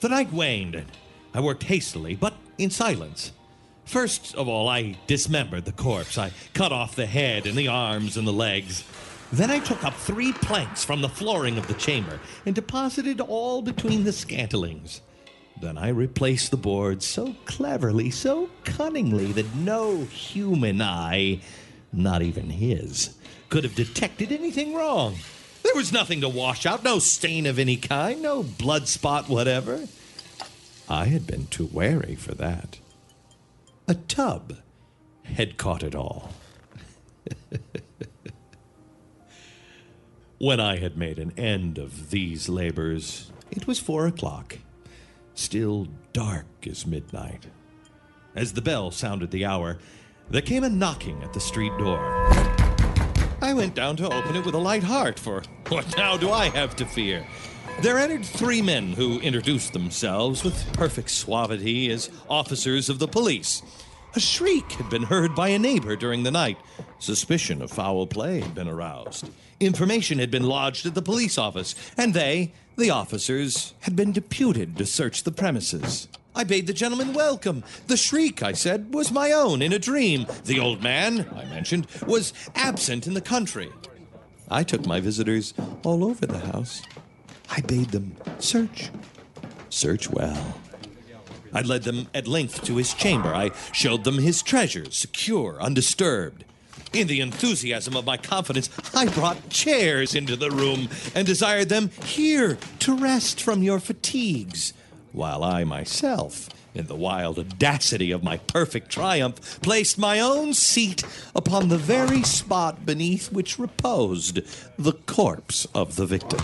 The 0.00 0.10
night 0.10 0.30
waned, 0.30 0.74
and 0.74 0.90
I 1.32 1.40
worked 1.40 1.62
hastily, 1.62 2.16
but 2.16 2.34
in 2.58 2.68
silence. 2.68 3.32
First 3.86 4.34
of 4.34 4.46
all, 4.46 4.68
I 4.68 4.98
dismembered 5.06 5.64
the 5.64 5.72
corpse. 5.72 6.18
I 6.18 6.32
cut 6.52 6.70
off 6.70 6.96
the 6.96 7.06
head 7.06 7.46
and 7.46 7.56
the 7.56 7.68
arms 7.68 8.18
and 8.18 8.26
the 8.26 8.32
legs. 8.32 8.84
Then 9.32 9.50
I 9.50 9.60
took 9.60 9.82
up 9.82 9.94
three 9.94 10.32
planks 10.32 10.84
from 10.84 11.00
the 11.00 11.08
flooring 11.08 11.56
of 11.56 11.66
the 11.66 11.74
chamber 11.74 12.20
and 12.44 12.54
deposited 12.54 13.18
all 13.18 13.62
between 13.62 14.04
the 14.04 14.12
scantlings. 14.12 15.00
Then 15.58 15.78
I 15.78 15.88
replaced 15.88 16.50
the 16.50 16.58
boards 16.58 17.06
so 17.06 17.34
cleverly, 17.46 18.10
so 18.10 18.50
cunningly, 18.64 19.32
that 19.32 19.54
no 19.54 20.04
human 20.04 20.82
eye, 20.82 21.40
not 21.92 22.20
even 22.20 22.50
his, 22.50 23.16
could 23.48 23.64
have 23.64 23.74
detected 23.74 24.32
anything 24.32 24.74
wrong. 24.74 25.16
There 25.62 25.74
was 25.74 25.92
nothing 25.92 26.20
to 26.20 26.28
wash 26.28 26.66
out, 26.66 26.84
no 26.84 26.98
stain 26.98 27.46
of 27.46 27.58
any 27.58 27.76
kind, 27.76 28.20
no 28.20 28.42
blood 28.42 28.86
spot 28.86 29.30
whatever. 29.30 29.86
I 30.88 31.06
had 31.06 31.26
been 31.26 31.46
too 31.46 31.70
wary 31.72 32.16
for 32.16 32.34
that. 32.34 32.78
A 33.88 33.94
tub 33.94 34.58
had 35.22 35.56
caught 35.56 35.82
it 35.82 35.94
all. 35.94 36.34
when 40.42 40.58
I 40.58 40.78
had 40.78 40.96
made 40.96 41.20
an 41.20 41.32
end 41.36 41.78
of 41.78 42.10
these 42.10 42.48
labors, 42.48 43.30
it 43.52 43.68
was 43.68 43.78
four 43.78 44.08
o'clock, 44.08 44.58
still 45.34 45.86
dark 46.12 46.66
as 46.66 46.84
midnight. 46.84 47.46
As 48.34 48.52
the 48.52 48.60
bell 48.60 48.90
sounded 48.90 49.30
the 49.30 49.44
hour, 49.44 49.78
there 50.30 50.42
came 50.42 50.64
a 50.64 50.68
knocking 50.68 51.22
at 51.22 51.32
the 51.32 51.38
street 51.38 51.70
door. 51.78 52.00
I 53.40 53.54
went 53.54 53.76
down 53.76 53.94
to 53.98 54.12
open 54.12 54.34
it 54.34 54.44
with 54.44 54.56
a 54.56 54.58
light 54.58 54.82
heart, 54.82 55.16
for 55.16 55.44
what 55.68 55.96
now 55.96 56.16
do 56.16 56.32
I 56.32 56.48
have 56.48 56.74
to 56.74 56.86
fear? 56.86 57.24
There 57.80 57.98
entered 57.98 58.24
three 58.24 58.62
men 58.62 58.94
who 58.94 59.20
introduced 59.20 59.72
themselves 59.72 60.42
with 60.42 60.72
perfect 60.72 61.10
suavity 61.10 61.88
as 61.88 62.10
officers 62.28 62.88
of 62.88 62.98
the 62.98 63.06
police. 63.06 63.62
A 64.16 64.20
shriek 64.20 64.72
had 64.72 64.90
been 64.90 65.04
heard 65.04 65.36
by 65.36 65.50
a 65.50 65.58
neighbor 65.58 65.94
during 65.94 66.24
the 66.24 66.32
night. 66.32 66.58
Suspicion 66.98 67.62
of 67.62 67.70
foul 67.70 68.08
play 68.08 68.40
had 68.40 68.56
been 68.56 68.68
aroused. 68.68 69.30
Information 69.62 70.18
had 70.18 70.30
been 70.30 70.42
lodged 70.42 70.86
at 70.86 70.94
the 70.94 71.02
police 71.02 71.38
office, 71.38 71.76
and 71.96 72.14
they, 72.14 72.52
the 72.76 72.90
officers, 72.90 73.74
had 73.82 73.94
been 73.94 74.10
deputed 74.10 74.76
to 74.76 74.84
search 74.84 75.22
the 75.22 75.30
premises. 75.30 76.08
I 76.34 76.42
bade 76.42 76.66
the 76.66 76.72
gentleman 76.72 77.12
welcome. 77.12 77.62
The 77.86 77.96
shriek, 77.96 78.42
I 78.42 78.52
said, 78.52 78.92
was 78.92 79.12
my 79.12 79.30
own 79.30 79.62
in 79.62 79.72
a 79.72 79.78
dream. 79.78 80.26
The 80.44 80.58
old 80.58 80.82
man, 80.82 81.28
I 81.36 81.44
mentioned, 81.44 81.86
was 82.06 82.32
absent 82.56 83.06
in 83.06 83.14
the 83.14 83.20
country. 83.20 83.70
I 84.50 84.64
took 84.64 84.84
my 84.84 84.98
visitors 84.98 85.54
all 85.84 86.04
over 86.04 86.26
the 86.26 86.40
house. 86.40 86.82
I 87.48 87.60
bade 87.60 87.90
them 87.90 88.16
search. 88.40 88.90
Search 89.68 90.10
well. 90.10 90.56
I 91.54 91.60
led 91.60 91.84
them 91.84 92.08
at 92.14 92.26
length 92.26 92.64
to 92.64 92.76
his 92.76 92.94
chamber. 92.94 93.32
I 93.32 93.52
showed 93.72 94.02
them 94.02 94.18
his 94.18 94.42
treasures, 94.42 94.96
secure, 94.96 95.60
undisturbed. 95.60 96.44
In 96.92 97.06
the 97.06 97.20
enthusiasm 97.20 97.96
of 97.96 98.04
my 98.04 98.18
confidence, 98.18 98.68
I 98.94 99.06
brought 99.06 99.48
chairs 99.48 100.14
into 100.14 100.36
the 100.36 100.50
room 100.50 100.90
and 101.14 101.26
desired 101.26 101.70
them 101.70 101.90
here 102.04 102.58
to 102.80 102.96
rest 102.96 103.40
from 103.40 103.62
your 103.62 103.80
fatigues, 103.80 104.74
while 105.12 105.42
I 105.42 105.64
myself, 105.64 106.50
in 106.74 106.86
the 106.86 106.94
wild 106.94 107.38
audacity 107.38 108.10
of 108.12 108.22
my 108.22 108.36
perfect 108.36 108.90
triumph, 108.90 109.60
placed 109.62 109.98
my 109.98 110.20
own 110.20 110.52
seat 110.52 111.02
upon 111.34 111.68
the 111.68 111.78
very 111.78 112.22
spot 112.22 112.84
beneath 112.84 113.32
which 113.32 113.58
reposed 113.58 114.40
the 114.78 114.92
corpse 114.92 115.66
of 115.74 115.96
the 115.96 116.06
victim. 116.06 116.40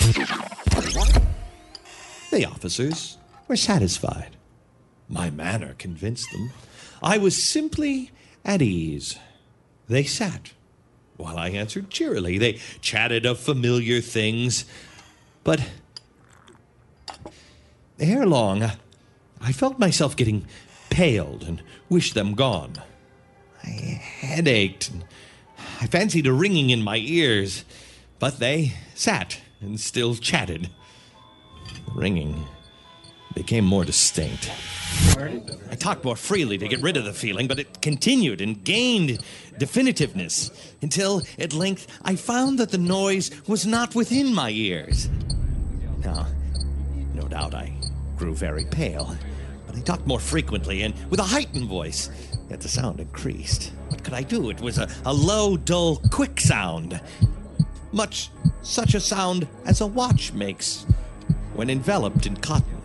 The 2.30 2.46
officers 2.46 3.18
were 3.48 3.56
satisfied. 3.56 4.36
My 5.10 5.28
manner 5.30 5.74
convinced 5.78 6.30
them. 6.32 6.52
I 7.02 7.18
was 7.18 7.42
simply 7.42 8.10
at 8.44 8.62
ease. 8.62 9.18
They 9.88 10.04
sat 10.04 10.52
while 11.16 11.36
I 11.36 11.48
answered 11.48 11.90
cheerily. 11.90 12.38
They 12.38 12.60
chatted 12.80 13.26
of 13.26 13.38
familiar 13.38 14.00
things. 14.00 14.64
But 15.44 15.62
ere 17.98 18.26
long, 18.26 18.70
I 19.40 19.52
felt 19.52 19.78
myself 19.78 20.16
getting 20.16 20.46
paled 20.90 21.42
and 21.42 21.62
wished 21.88 22.14
them 22.14 22.34
gone. 22.34 22.82
My 23.64 23.70
head 23.70 24.46
ached, 24.46 24.90
and 24.90 25.04
I 25.80 25.86
fancied 25.86 26.26
a 26.26 26.32
ringing 26.32 26.70
in 26.70 26.82
my 26.82 26.96
ears, 26.96 27.64
but 28.18 28.38
they 28.38 28.74
sat 28.94 29.40
and 29.60 29.80
still 29.80 30.14
chatted. 30.14 30.70
The 31.86 31.92
ringing 31.92 32.46
became 33.38 33.64
more 33.64 33.84
distinct. 33.84 34.50
I 35.70 35.76
talked 35.76 36.04
more 36.04 36.16
freely 36.16 36.58
to 36.58 36.66
get 36.66 36.82
rid 36.82 36.96
of 36.96 37.04
the 37.04 37.12
feeling, 37.12 37.46
but 37.46 37.60
it 37.60 37.80
continued 37.80 38.40
and 38.40 38.64
gained 38.64 39.22
definitiveness 39.58 40.50
until 40.82 41.22
at 41.38 41.52
length 41.52 41.86
I 42.02 42.16
found 42.16 42.58
that 42.58 42.70
the 42.70 42.78
noise 42.78 43.30
was 43.46 43.64
not 43.64 43.94
within 43.94 44.34
my 44.34 44.50
ears. 44.50 45.08
Now, 46.04 46.26
no 47.14 47.28
doubt 47.28 47.54
I 47.54 47.72
grew 48.16 48.34
very 48.34 48.64
pale, 48.64 49.16
but 49.68 49.76
I 49.76 49.80
talked 49.82 50.06
more 50.06 50.18
frequently 50.18 50.82
and 50.82 50.92
with 51.08 51.20
a 51.20 51.30
heightened 51.34 51.68
voice, 51.68 52.10
yet 52.50 52.60
the 52.60 52.68
sound 52.68 52.98
increased. 52.98 53.72
What 53.88 54.02
could 54.02 54.14
I 54.14 54.22
do? 54.22 54.50
It 54.50 54.60
was 54.60 54.78
a, 54.78 54.88
a 55.04 55.14
low, 55.14 55.56
dull, 55.56 56.02
quick 56.10 56.40
sound. 56.40 57.00
Much 57.92 58.30
such 58.62 58.94
a 58.94 59.00
sound 59.00 59.46
as 59.64 59.80
a 59.80 59.86
watch 59.86 60.32
makes 60.32 60.86
when 61.54 61.70
enveloped 61.70 62.26
in 62.26 62.36
cotton. 62.36 62.77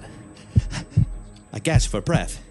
Gasped 1.63 1.91
for 1.91 2.01
breath, 2.01 2.43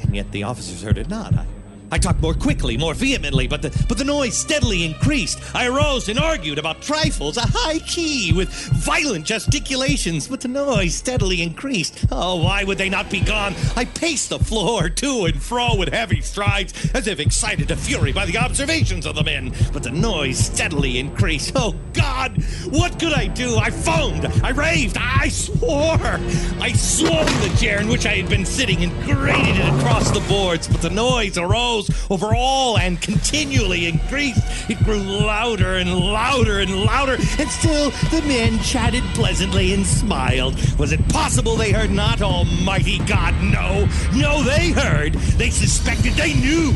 and 0.00 0.14
yet 0.14 0.30
the 0.30 0.44
officers 0.44 0.82
heard 0.82 0.98
it 0.98 1.08
not. 1.08 1.34
I, 1.34 1.46
I 1.92 1.98
talked 1.98 2.20
more 2.20 2.34
quickly, 2.34 2.76
more 2.76 2.94
vehemently, 2.94 3.48
but 3.48 3.62
the, 3.62 3.84
but 3.88 3.98
the 3.98 4.04
noise 4.04 4.36
steadily 4.36 4.84
increased. 4.84 5.40
I 5.54 5.66
arose 5.66 6.08
and 6.08 6.20
argued 6.20 6.58
about 6.58 6.82
trifles, 6.82 7.36
a 7.36 7.42
high 7.44 7.80
key 7.80 8.32
with 8.32 8.48
violent 8.84 9.26
gesticulations, 9.26 10.28
but 10.28 10.40
the 10.40 10.48
noise 10.48 10.94
steadily 10.94 11.42
increased. 11.42 12.04
Oh, 12.12 12.44
why 12.44 12.62
would 12.62 12.78
they 12.78 12.88
not 12.88 13.10
be 13.10 13.20
gone? 13.20 13.54
I 13.74 13.86
paced 13.86 14.28
the 14.28 14.38
floor 14.38 14.88
to 15.00 15.24
and 15.24 15.42
fro 15.42 15.74
with 15.74 15.92
heavy 15.92 16.20
strides, 16.20 16.90
as 16.94 17.08
if 17.08 17.18
excited 17.18 17.68
to 17.68 17.76
fury 17.76 18.12
by 18.12 18.24
the 18.24 18.38
observations 18.38 19.04
of 19.04 19.16
the 19.16 19.24
men, 19.24 19.52
but 19.72 19.82
the 19.82 19.90
noise 19.90 20.38
steadily 20.38 20.98
increased. 20.98 21.52
Oh, 21.56 21.74
God, 21.92 22.40
what 22.66 23.00
could 23.00 23.14
I 23.14 23.26
do? 23.26 23.56
I 23.56 23.70
foamed, 23.70 24.26
I 24.44 24.50
raved, 24.50 24.96
I 25.00 25.28
swore. 25.28 26.20
I 26.60 26.72
swung 26.72 27.26
the 27.26 27.56
chair 27.60 27.80
in 27.80 27.88
which 27.88 28.06
I 28.06 28.14
had 28.14 28.30
been 28.30 28.46
sitting 28.46 28.84
and 28.84 28.92
grated 29.02 29.56
it 29.56 29.80
across 29.80 30.10
the 30.12 30.20
boards, 30.28 30.68
but 30.68 30.82
the 30.82 30.90
noise 30.90 31.36
arose 31.36 31.79
over 32.10 32.34
all 32.34 32.78
and 32.78 33.00
continually 33.00 33.86
increased. 33.86 34.42
It 34.68 34.82
grew 34.84 34.98
louder 35.00 35.76
and 35.76 35.94
louder 35.94 36.60
and 36.60 36.84
louder, 36.84 37.14
and 37.38 37.48
still 37.48 37.90
the 38.10 38.22
men 38.26 38.58
chatted 38.60 39.04
pleasantly 39.14 39.72
and 39.72 39.86
smiled. 39.86 40.54
Was 40.78 40.92
it 40.92 41.08
possible 41.08 41.56
they 41.56 41.72
heard 41.72 41.90
not? 41.90 42.20
Almighty 42.20 42.98
God, 43.06 43.34
no. 43.42 43.88
No, 44.14 44.42
they 44.42 44.70
heard. 44.70 45.14
They 45.14 45.50
suspected. 45.50 46.14
They 46.14 46.34
knew. 46.34 46.74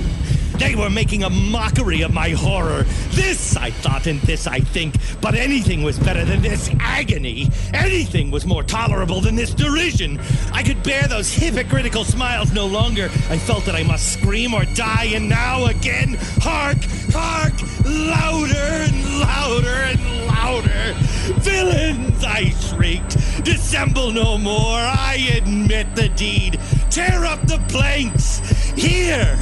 They 0.58 0.74
were 0.74 0.90
making 0.90 1.24
a 1.24 1.30
mockery 1.30 2.02
of 2.02 2.12
my 2.12 2.30
horror. 2.30 2.84
This 3.10 3.56
I 3.56 3.70
thought, 3.70 4.06
and 4.06 4.20
this 4.22 4.46
I 4.46 4.60
think. 4.60 4.94
But 5.20 5.34
anything 5.34 5.82
was 5.82 5.98
better 5.98 6.24
than 6.24 6.42
this 6.42 6.70
agony. 6.80 7.50
Anything 7.72 8.30
was 8.30 8.46
more 8.46 8.62
tolerable 8.62 9.20
than 9.20 9.34
this 9.34 9.52
derision. 9.52 10.20
I 10.52 10.62
could 10.62 10.82
bear 10.82 11.06
those 11.08 11.32
hypocritical 11.32 12.04
smiles 12.04 12.52
no 12.52 12.66
longer. 12.66 13.06
I 13.30 13.38
felt 13.38 13.64
that 13.66 13.74
I 13.74 13.82
must 13.82 14.12
scream 14.12 14.54
or 14.54 14.64
die, 14.74 15.10
and 15.14 15.28
now 15.28 15.66
again, 15.66 16.16
hark, 16.40 16.78
hark, 17.12 17.54
louder 17.84 18.54
and 18.56 19.20
louder 19.20 19.68
and 19.68 20.26
louder. 20.26 20.94
Villains, 21.40 22.24
I 22.24 22.50
shrieked. 22.50 23.16
Dissemble 23.44 24.12
no 24.12 24.38
more, 24.38 24.78
I 24.78 25.32
admit 25.36 25.94
the 25.94 26.08
deed. 26.10 26.60
Tear 26.90 27.24
up 27.24 27.46
the 27.46 27.58
planks. 27.68 28.38
Here, 28.76 29.36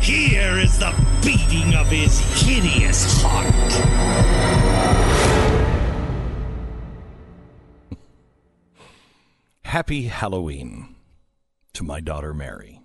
here 0.00 0.58
is 0.58 0.78
the 0.78 0.92
beating 1.22 1.74
of 1.74 1.88
his 1.88 2.20
hideous 2.42 3.22
heart. 3.22 3.52
Happy 9.64 10.02
Halloween 10.04 10.96
to 11.72 11.82
my 11.82 12.00
daughter 12.00 12.34
Mary. 12.34 12.80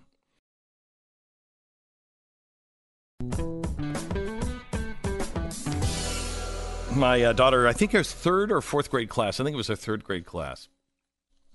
My 6.95 7.21
uh, 7.21 7.33
daughter, 7.33 7.67
I 7.67 7.73
think 7.73 7.93
was 7.93 8.11
third 8.11 8.51
or 8.51 8.61
fourth 8.61 8.89
grade 8.89 9.09
class. 9.09 9.39
I 9.39 9.43
think 9.43 9.53
it 9.53 9.57
was 9.57 9.67
her 9.67 9.75
third 9.75 10.03
grade 10.03 10.25
class. 10.25 10.67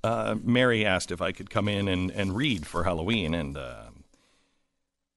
Uh, 0.05 0.37
Mary 0.43 0.85
asked 0.85 1.11
if 1.11 1.21
I 1.23 1.33
could 1.33 1.51
come 1.51 1.67
in 1.67 1.89
and, 1.89 2.11
and 2.11 2.37
read 2.37 2.67
for 2.67 2.85
Halloween, 2.85 3.35
and 3.35 3.57
uh, 3.57 3.82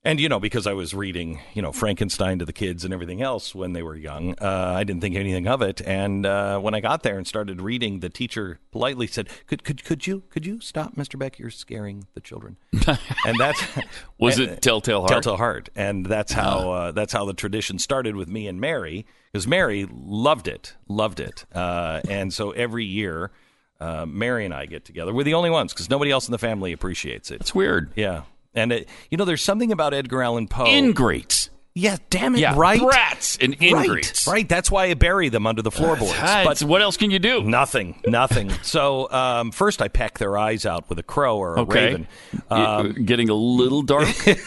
and 0.05 0.19
you 0.19 0.29
know 0.29 0.39
because 0.39 0.65
I 0.67 0.73
was 0.73 0.93
reading 0.93 1.41
you 1.53 1.61
know 1.61 1.71
Frankenstein 1.73 2.39
to 2.39 2.45
the 2.45 2.53
kids 2.53 2.85
and 2.85 2.93
everything 2.93 3.21
else 3.21 3.53
when 3.53 3.73
they 3.73 3.83
were 3.83 3.95
young, 3.95 4.35
uh, 4.39 4.73
I 4.75 4.83
didn't 4.85 5.01
think 5.01 5.15
anything 5.15 5.47
of 5.47 5.61
it. 5.61 5.81
And 5.85 6.25
uh, 6.25 6.59
when 6.59 6.73
I 6.73 6.79
got 6.79 7.03
there 7.03 7.17
and 7.17 7.27
started 7.27 7.61
reading, 7.61 7.99
the 7.99 8.09
teacher 8.09 8.59
politely 8.71 9.07
said, 9.07 9.27
"Could 9.47 9.63
could 9.63 9.83
could 9.83 10.07
you 10.07 10.23
could 10.29 10.45
you 10.45 10.61
stop, 10.61 10.95
Mister 10.95 11.17
Beck? 11.17 11.39
You're 11.39 11.49
scaring 11.49 12.05
the 12.13 12.21
children." 12.21 12.57
and 13.25 13.37
that's 13.37 13.61
Was 14.19 14.39
and- 14.39 14.51
it 14.51 14.61
Telltale 14.61 15.01
Heart? 15.01 15.09
Telltale 15.11 15.37
Heart, 15.37 15.69
and 15.75 16.05
that's 16.05 16.31
how 16.31 16.71
uh, 16.71 16.91
that's 16.91 17.11
how 17.11 17.25
the 17.25 17.33
tradition 17.33 17.79
started 17.79 18.15
with 18.15 18.29
me 18.29 18.47
and 18.47 18.61
Mary, 18.61 19.05
because 19.33 19.47
Mary 19.47 19.87
loved 19.91 20.47
it, 20.47 20.75
loved 20.87 21.19
it, 21.19 21.45
uh, 21.53 22.01
and 22.07 22.31
so 22.33 22.51
every 22.51 22.85
year, 22.85 23.31
uh, 23.79 24.05
Mary 24.05 24.45
and 24.45 24.53
I 24.53 24.67
get 24.67 24.85
together. 24.85 25.13
We're 25.13 25.23
the 25.23 25.33
only 25.33 25.49
ones 25.49 25.73
because 25.73 25.89
nobody 25.89 26.11
else 26.11 26.27
in 26.27 26.31
the 26.31 26.37
family 26.37 26.71
appreciates 26.71 27.31
it. 27.31 27.41
It's 27.41 27.55
weird. 27.55 27.91
Yeah, 27.95 28.21
and 28.55 28.71
it, 28.71 28.89
you 29.11 29.17
know, 29.17 29.25
there's 29.25 29.43
something 29.43 29.71
about 29.71 29.93
Edgar 29.93 30.23
Allan 30.23 30.47
Poe. 30.47 30.65
Ingrates. 30.65 31.49
yeah, 31.73 31.97
damn 32.09 32.35
it, 32.35 32.39
Yeah, 32.39 32.53
right, 32.55 32.79
brats 32.79 33.37
and 33.41 33.53
ingrates. 33.61 34.25
right, 34.27 34.33
right. 34.33 34.49
That's 34.49 34.71
why 34.71 34.85
I 34.85 34.93
bury 34.93 35.27
them 35.29 35.45
under 35.45 35.61
the 35.61 35.71
floorboards. 35.71 36.13
Ah, 36.17 36.43
but 36.45 36.63
what 36.63 36.81
else 36.81 36.95
can 36.95 37.11
you 37.11 37.19
do? 37.19 37.43
Nothing, 37.43 37.99
nothing. 38.07 38.49
so 38.63 39.11
um, 39.11 39.51
first, 39.51 39.81
I 39.81 39.89
peck 39.89 40.17
their 40.17 40.37
eyes 40.37 40.65
out 40.65 40.87
with 40.89 40.97
a 40.99 41.03
crow 41.03 41.37
or 41.37 41.55
a 41.57 41.61
Okay. 41.61 41.85
raven. 41.85 42.07
Uh, 42.49 42.83
getting 42.83 43.29
a 43.29 43.33
little 43.35 43.81
dark. 43.81 44.07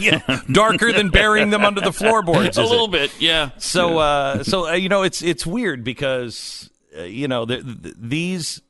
Yeah, 0.00 0.40
darker 0.50 0.92
than 0.92 1.10
burying 1.10 1.50
them 1.50 1.64
under 1.64 1.80
the 1.80 1.92
floorboards. 1.92 2.58
a 2.58 2.62
is 2.62 2.68
it? 2.68 2.70
little 2.72 2.88
bit, 2.88 3.12
yeah. 3.20 3.50
So, 3.58 3.98
uh, 3.98 4.42
so 4.42 4.68
uh, 4.68 4.72
you 4.72 4.88
know, 4.88 5.02
it's 5.02 5.22
it's 5.22 5.46
weird 5.46 5.84
because 5.84 6.68
uh, 6.98 7.02
you 7.02 7.28
know 7.28 7.44
the, 7.44 7.58
the, 7.58 7.94
these, 7.96 8.60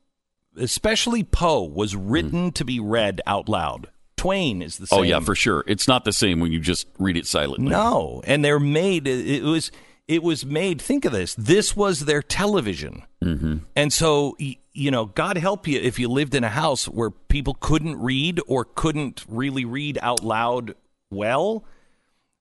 especially 0.58 1.24
Poe, 1.24 1.62
was 1.62 1.96
written 1.96 2.52
to 2.52 2.64
be 2.66 2.78
read 2.80 3.22
out 3.26 3.48
loud. 3.48 3.88
Twain 4.26 4.60
is 4.62 4.78
the 4.78 4.86
same. 4.86 4.98
oh 4.98 5.02
yeah, 5.02 5.20
for 5.20 5.34
sure. 5.34 5.62
It's 5.66 5.86
not 5.86 6.04
the 6.04 6.12
same 6.12 6.40
when 6.40 6.50
you 6.50 6.58
just 6.58 6.88
read 6.98 7.16
it 7.16 7.26
silently. 7.26 7.70
no, 7.70 8.22
and 8.26 8.44
they're 8.44 8.58
made. 8.58 9.06
It, 9.06 9.42
was 9.44 9.70
it 10.08 10.22
was 10.22 10.44
made. 10.44 10.82
Think 10.82 11.04
of 11.04 11.12
this. 11.12 11.34
This 11.36 11.76
was 11.76 12.00
their 12.00 12.22
television, 12.22 13.04
mm-hmm. 13.22 13.58
and 13.76 13.92
so 13.92 14.36
you 14.38 14.90
know, 14.90 15.06
God 15.06 15.38
help 15.38 15.66
you 15.66 15.80
if 15.80 15.98
you 15.98 16.08
lived 16.08 16.34
in 16.34 16.44
a 16.44 16.50
house 16.50 16.86
where 16.86 17.10
people 17.10 17.54
couldn't 17.54 17.96
read 17.96 18.40
or 18.46 18.64
couldn't 18.64 19.24
really 19.28 19.64
read 19.64 19.98
out 20.02 20.22
loud 20.22 20.74
well. 21.10 21.64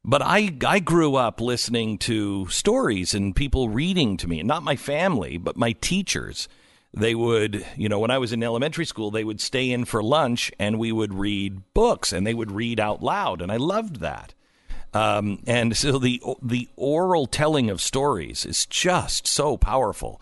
But 0.04 0.22
I 0.22 0.56
I 0.66 0.80
grew 0.80 1.16
up 1.16 1.40
listening 1.40 1.98
to 2.00 2.48
stories 2.50 3.14
and 3.14 3.36
people 3.36 3.70
reading 3.70 4.18
to 4.18 4.28
me, 4.28 4.44
not 4.44 4.64
my 4.64 4.76
family, 4.76 5.38
but 5.38 5.56
my 5.56 5.72
teachers. 5.74 6.48
They 6.98 7.14
would, 7.14 7.66
you 7.76 7.90
know, 7.90 8.00
when 8.00 8.10
I 8.12 8.18
was 8.18 8.32
in 8.32 8.42
elementary 8.42 8.86
school, 8.86 9.12
they 9.12 9.26
would 9.26 9.42
stay 9.42 9.70
in 9.70 9.84
for 9.84 10.02
lunch 10.02 10.52
and 10.58 10.80
we 10.80 10.92
would 10.94 11.14
read 11.14 11.62
books 11.74 12.14
and 12.14 12.26
they 12.26 12.34
would 12.34 12.52
read 12.52 12.80
out 12.80 13.04
loud, 13.04 13.42
and 13.42 13.52
I 13.52 13.58
loved 13.58 13.98
that. 13.98 14.34
Um, 14.94 15.44
and 15.46 15.76
so 15.76 16.00
the 16.00 16.22
the 16.42 16.70
oral 16.78 17.28
telling 17.28 17.70
of 17.70 17.82
stories 17.82 18.46
is 18.46 18.66
just 18.66 19.28
so 19.28 19.58
powerful, 19.58 20.22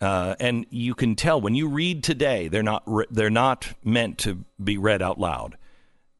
uh, 0.00 0.36
and 0.40 0.64
you 0.70 0.94
can 0.94 1.16
tell 1.16 1.38
when 1.38 1.54
you 1.54 1.68
read 1.68 2.02
today, 2.02 2.48
they're 2.48 2.62
not 2.62 2.82
re- 2.86 3.04
they're 3.10 3.28
not 3.28 3.74
meant 3.84 4.16
to 4.18 4.44
be 4.62 4.78
read 4.78 5.02
out 5.02 5.20
loud. 5.20 5.58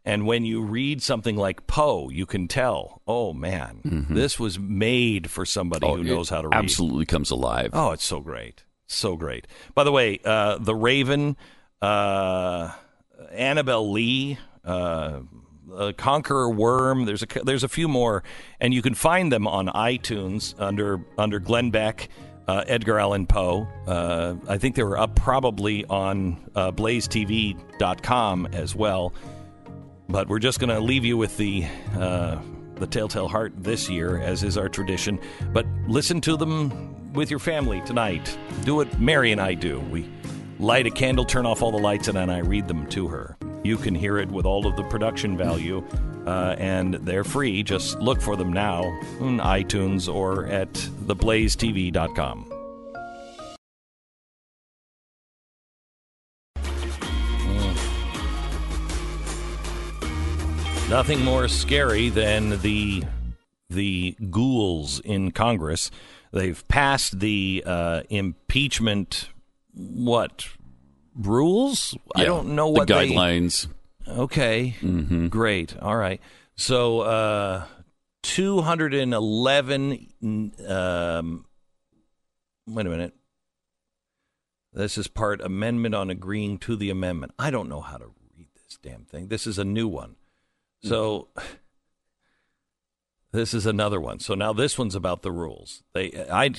And 0.05 0.27
when 0.27 0.45
you 0.45 0.61
read 0.63 1.03
something 1.03 1.37
like 1.37 1.67
Poe, 1.67 2.11
you 2.11 2.27
can 2.27 2.47
tell, 2.49 3.01
oh 3.09 3.33
man, 3.33 4.07
this 4.11 4.39
was 4.39 4.59
made 4.59 5.31
for 5.31 5.45
somebody 5.47 5.87
who 5.89 6.05
knows 6.05 6.29
how 6.29 6.43
to 6.43 6.49
read. 6.49 6.59
Absolutely 6.59 7.07
comes 7.07 7.31
alive. 7.31 7.71
Oh, 7.73 7.91
it's 7.93 8.05
so 8.05 8.21
great. 8.21 8.63
So 8.87 9.17
great. 9.17 9.47
By 9.75 9.85
the 9.85 9.93
way, 9.93 10.21
uh, 10.25 10.59
The 10.59 10.75
Raven, 10.75 11.37
uh, 11.83 12.73
Annabel 13.33 13.91
Lee, 13.91 14.39
uh, 14.65 15.21
uh, 15.75 15.93
Conqueror 15.97 16.51
Worm, 16.51 17.05
there's 17.05 17.23
a, 17.23 17.27
there's 17.45 17.65
a 17.65 17.69
few 17.69 17.89
more, 17.89 18.23
and 18.61 18.73
you 18.73 18.83
can 18.83 18.95
find 18.95 19.33
them 19.33 19.47
on 19.47 19.67
iTunes 19.69 20.55
under, 20.59 21.01
under 21.19 21.41
Glenn 21.41 21.71
Beck, 21.71 22.09
uh, 22.47 22.65
Edgar 22.67 22.99
Allan 22.99 23.27
Poe. 23.27 23.67
Uh, 23.87 24.37
I 24.49 24.59
think 24.59 24.77
they 24.77 24.85
were 24.85 24.99
up 24.99 25.17
probably 25.17 25.85
on 25.87 26.49
uh, 26.55 26.71
blazetv.com 26.73 28.47
as 28.53 28.75
well. 28.75 29.13
But 30.09 30.29
we're 30.29 30.39
just 30.39 30.61
going 30.61 30.71
to 30.71 30.79
leave 30.79 31.05
you 31.05 31.17
with 31.17 31.37
the 31.37 31.67
uh, 31.97 32.39
the 32.77 32.87
Telltale 32.87 33.29
Heart 33.29 33.55
this 33.57 33.89
year, 33.89 34.19
as 34.19 34.43
is 34.43 34.57
our 34.57 34.69
tradition. 34.69 35.19
But 35.53 35.67
listen 35.87 36.21
to 36.23 36.37
them 36.37 37.13
with 37.13 37.31
your 37.31 37.41
family 37.41 37.81
tonight. 37.83 38.37
Do 38.65 38.77
what 38.77 39.01
Mary 39.01 39.33
and 39.33 39.41
I 39.41 39.55
do. 39.55 39.81
We 39.81 40.09
light 40.59 40.87
a 40.87 40.91
candle, 40.91 41.25
turn 41.25 41.47
off 41.47 41.63
all 41.63 41.73
the 41.73 41.79
lights, 41.79 42.09
and 42.09 42.17
then 42.17 42.31
I 42.31 42.39
read 42.39 42.69
them 42.69 42.87
to 42.89 43.09
her. 43.09 43.37
You 43.65 43.77
can 43.77 43.95
hear 43.95 44.19
it 44.19 44.31
with 44.31 44.47
all 44.47 44.67
of 44.67 44.77
the 44.77 44.85
production 44.85 45.37
value, 45.37 45.85
uh, 46.27 46.55
and 46.59 46.95
they're 46.95 47.25
free. 47.25 47.63
Just 47.63 47.99
look 47.99 48.21
for 48.21 48.37
them 48.37 48.53
now 48.53 48.85
on 49.21 49.39
iTunes 49.39 50.13
or 50.13 50.47
at 50.47 50.73
theblazetv.com. 50.73 52.56
Nothing 60.89 61.25
more 61.25 61.49
scary 61.49 62.09
than 62.11 62.61
the 62.63 63.03
the 63.69 64.17
ghouls 64.31 65.01
in 65.01 65.33
Congress. 65.33 65.91
They've 66.33 66.67
passed 66.69 67.19
the 67.19 67.65
uh, 67.67 68.03
impeachment 68.09 69.31
what 69.75 70.47
rules? 71.15 71.97
I 72.15 72.25
don't 72.25 72.55
know 72.55 72.67
the 72.73 72.79
what 72.79 72.87
they- 72.89 73.11
guidelines. 73.11 73.67
Okay. 74.09 74.77
Great. 75.29 75.77
All 75.83 75.97
right. 75.97 76.21
So, 76.55 77.01
uh, 77.01 77.65
211. 78.23 80.07
Um, 80.69 81.45
wait 82.69 82.87
a 82.87 82.89
minute. 82.89 83.15
This 84.73 84.97
is 84.97 85.09
part 85.09 85.41
amendment 85.41 85.97
on 85.97 86.09
agreeing 86.11 86.59
to 86.59 86.77
the 86.77 86.91
amendment. 86.91 87.33
I 87.39 87.51
don't 87.51 87.69
know 87.69 87.81
how 87.81 87.97
to 87.97 88.07
read 88.37 88.47
this 88.55 88.79
damn 88.81 89.05
thing. 89.05 89.27
This 89.27 89.45
is 89.49 89.59
a 89.59 89.65
new 89.65 89.89
one. 89.89 90.15
So, 90.89 91.29
this 93.33 93.53
is 93.55 93.67
another 93.67 94.01
one. 94.01 94.19
So 94.19 94.35
now 94.35 94.53
this 94.53 94.79
one's 94.79 94.95
about 94.95 95.23
the 95.23 95.31
rules. 95.31 95.83
They, 95.93 96.13
I, 96.31 96.51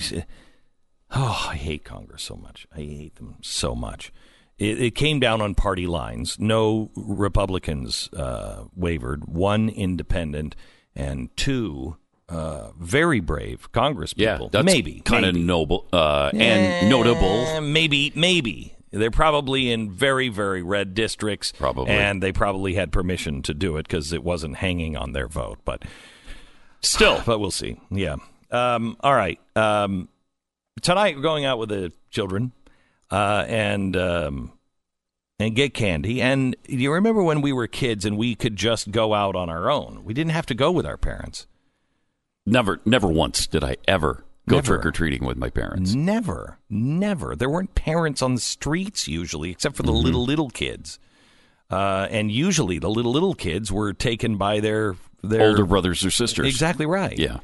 oh, 1.14 1.46
I 1.50 1.56
hate 1.56 1.84
Congress 1.84 2.22
so 2.22 2.36
much. 2.36 2.66
I 2.72 2.78
hate 2.78 3.16
them 3.16 3.36
so 3.42 3.74
much. 3.74 4.12
It, 4.58 4.80
it 4.80 4.94
came 4.94 5.20
down 5.20 5.40
on 5.40 5.54
party 5.54 5.86
lines. 5.86 6.38
No 6.38 6.90
Republicans 6.94 8.08
uh, 8.12 8.64
wavered. 8.74 9.26
One 9.26 9.68
independent 9.68 10.54
and 10.94 11.34
two 11.36 11.96
uh, 12.28 12.72
very 12.78 13.20
brave 13.20 13.72
Congress 13.72 14.12
Yeah, 14.16 14.34
people. 14.34 14.50
that's 14.50 14.64
maybe 14.66 15.00
kind 15.00 15.24
of 15.24 15.34
noble 15.34 15.88
uh, 15.92 16.30
and 16.34 16.90
notable. 16.90 17.60
Maybe, 17.60 18.12
maybe. 18.14 18.74
They're 18.90 19.10
probably 19.10 19.70
in 19.70 19.90
very, 19.90 20.28
very 20.28 20.62
red 20.62 20.94
districts. 20.94 21.52
Probably. 21.52 21.90
And 21.90 22.22
they 22.22 22.32
probably 22.32 22.74
had 22.74 22.92
permission 22.92 23.42
to 23.42 23.54
do 23.54 23.76
it 23.76 23.86
because 23.86 24.12
it 24.12 24.24
wasn't 24.24 24.56
hanging 24.56 24.96
on 24.96 25.12
their 25.12 25.28
vote. 25.28 25.58
But 25.64 25.84
Still, 26.80 27.22
but 27.26 27.38
we'll 27.38 27.50
see. 27.50 27.80
Yeah. 27.90 28.16
Um, 28.50 28.96
all 29.00 29.14
right. 29.14 29.40
Um, 29.56 30.08
tonight 30.80 31.16
we're 31.16 31.22
going 31.22 31.44
out 31.44 31.58
with 31.58 31.68
the 31.68 31.92
children 32.10 32.52
uh, 33.10 33.44
and 33.46 33.96
um, 33.96 34.52
and 35.38 35.54
get 35.54 35.74
candy. 35.74 36.20
And 36.22 36.56
you 36.66 36.92
remember 36.92 37.22
when 37.22 37.42
we 37.42 37.52
were 37.52 37.66
kids 37.66 38.04
and 38.04 38.16
we 38.16 38.34
could 38.34 38.56
just 38.56 38.90
go 38.90 39.14
out 39.14 39.36
on 39.36 39.48
our 39.50 39.70
own? 39.70 40.02
We 40.04 40.14
didn't 40.14 40.32
have 40.32 40.46
to 40.46 40.54
go 40.54 40.70
with 40.70 40.86
our 40.86 40.96
parents. 40.96 41.46
never, 42.46 42.80
never 42.84 43.08
once 43.08 43.46
did 43.46 43.62
I 43.62 43.76
ever 43.86 44.24
go 44.48 44.60
trick 44.60 44.84
or 44.86 44.90
treating 44.90 45.24
with 45.24 45.36
my 45.36 45.50
parents. 45.50 45.94
Never, 45.94 46.58
never. 46.70 47.36
There 47.36 47.48
weren't 47.50 47.74
parents 47.74 48.22
on 48.22 48.34
the 48.34 48.40
streets 48.40 49.06
usually, 49.08 49.50
except 49.50 49.76
for 49.76 49.82
the 49.82 49.92
Mm-hmm. 49.92 50.04
little 50.04 50.24
little 50.24 50.50
kids. 50.50 50.98
Uh, 51.70 52.06
and 52.10 52.30
usually 52.32 52.78
the 52.78 52.88
little 52.90 53.12
little 53.12 53.34
kids 53.34 53.70
were 53.70 53.92
taken 53.92 54.36
by 54.36 54.60
their 54.60 54.96
their 55.22 55.50
Older 55.50 55.66
brothers 55.66 56.04
or 56.04 56.10
sisters. 56.10 56.46
Exactly 56.48 56.86
right. 56.86 57.18
Yeah. 57.18 57.38